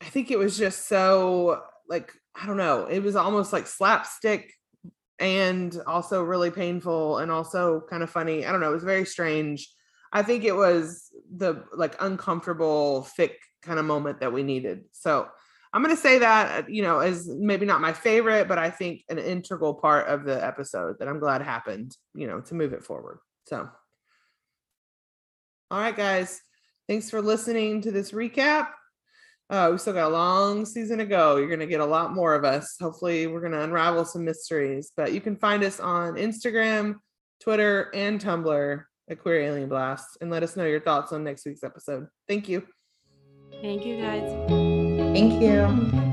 [0.00, 4.52] I think it was just so like I don't know, it was almost like slapstick
[5.18, 8.46] and also really painful and also kind of funny.
[8.46, 9.68] I don't know, it was very strange.
[10.12, 14.84] I think it was the like uncomfortable, thick kind of moment that we needed.
[14.92, 15.28] So
[15.72, 19.04] I'm gonna say that uh, you know as maybe not my favorite, but I think
[19.08, 21.96] an integral part of the episode that I'm glad happened.
[22.14, 23.18] You know, to move it forward.
[23.46, 23.68] So,
[25.70, 26.40] all right, guys,
[26.88, 28.68] thanks for listening to this recap.
[29.48, 31.36] Uh, we still got a long season to go.
[31.36, 32.76] You're gonna get a lot more of us.
[32.80, 34.90] Hopefully, we're gonna unravel some mysteries.
[34.96, 36.96] But you can find us on Instagram,
[37.40, 41.46] Twitter, and Tumblr at Queer Alien Blast, and let us know your thoughts on next
[41.46, 42.08] week's episode.
[42.28, 42.66] Thank you.
[43.62, 44.79] thank you guys
[45.12, 46.09] Thank you.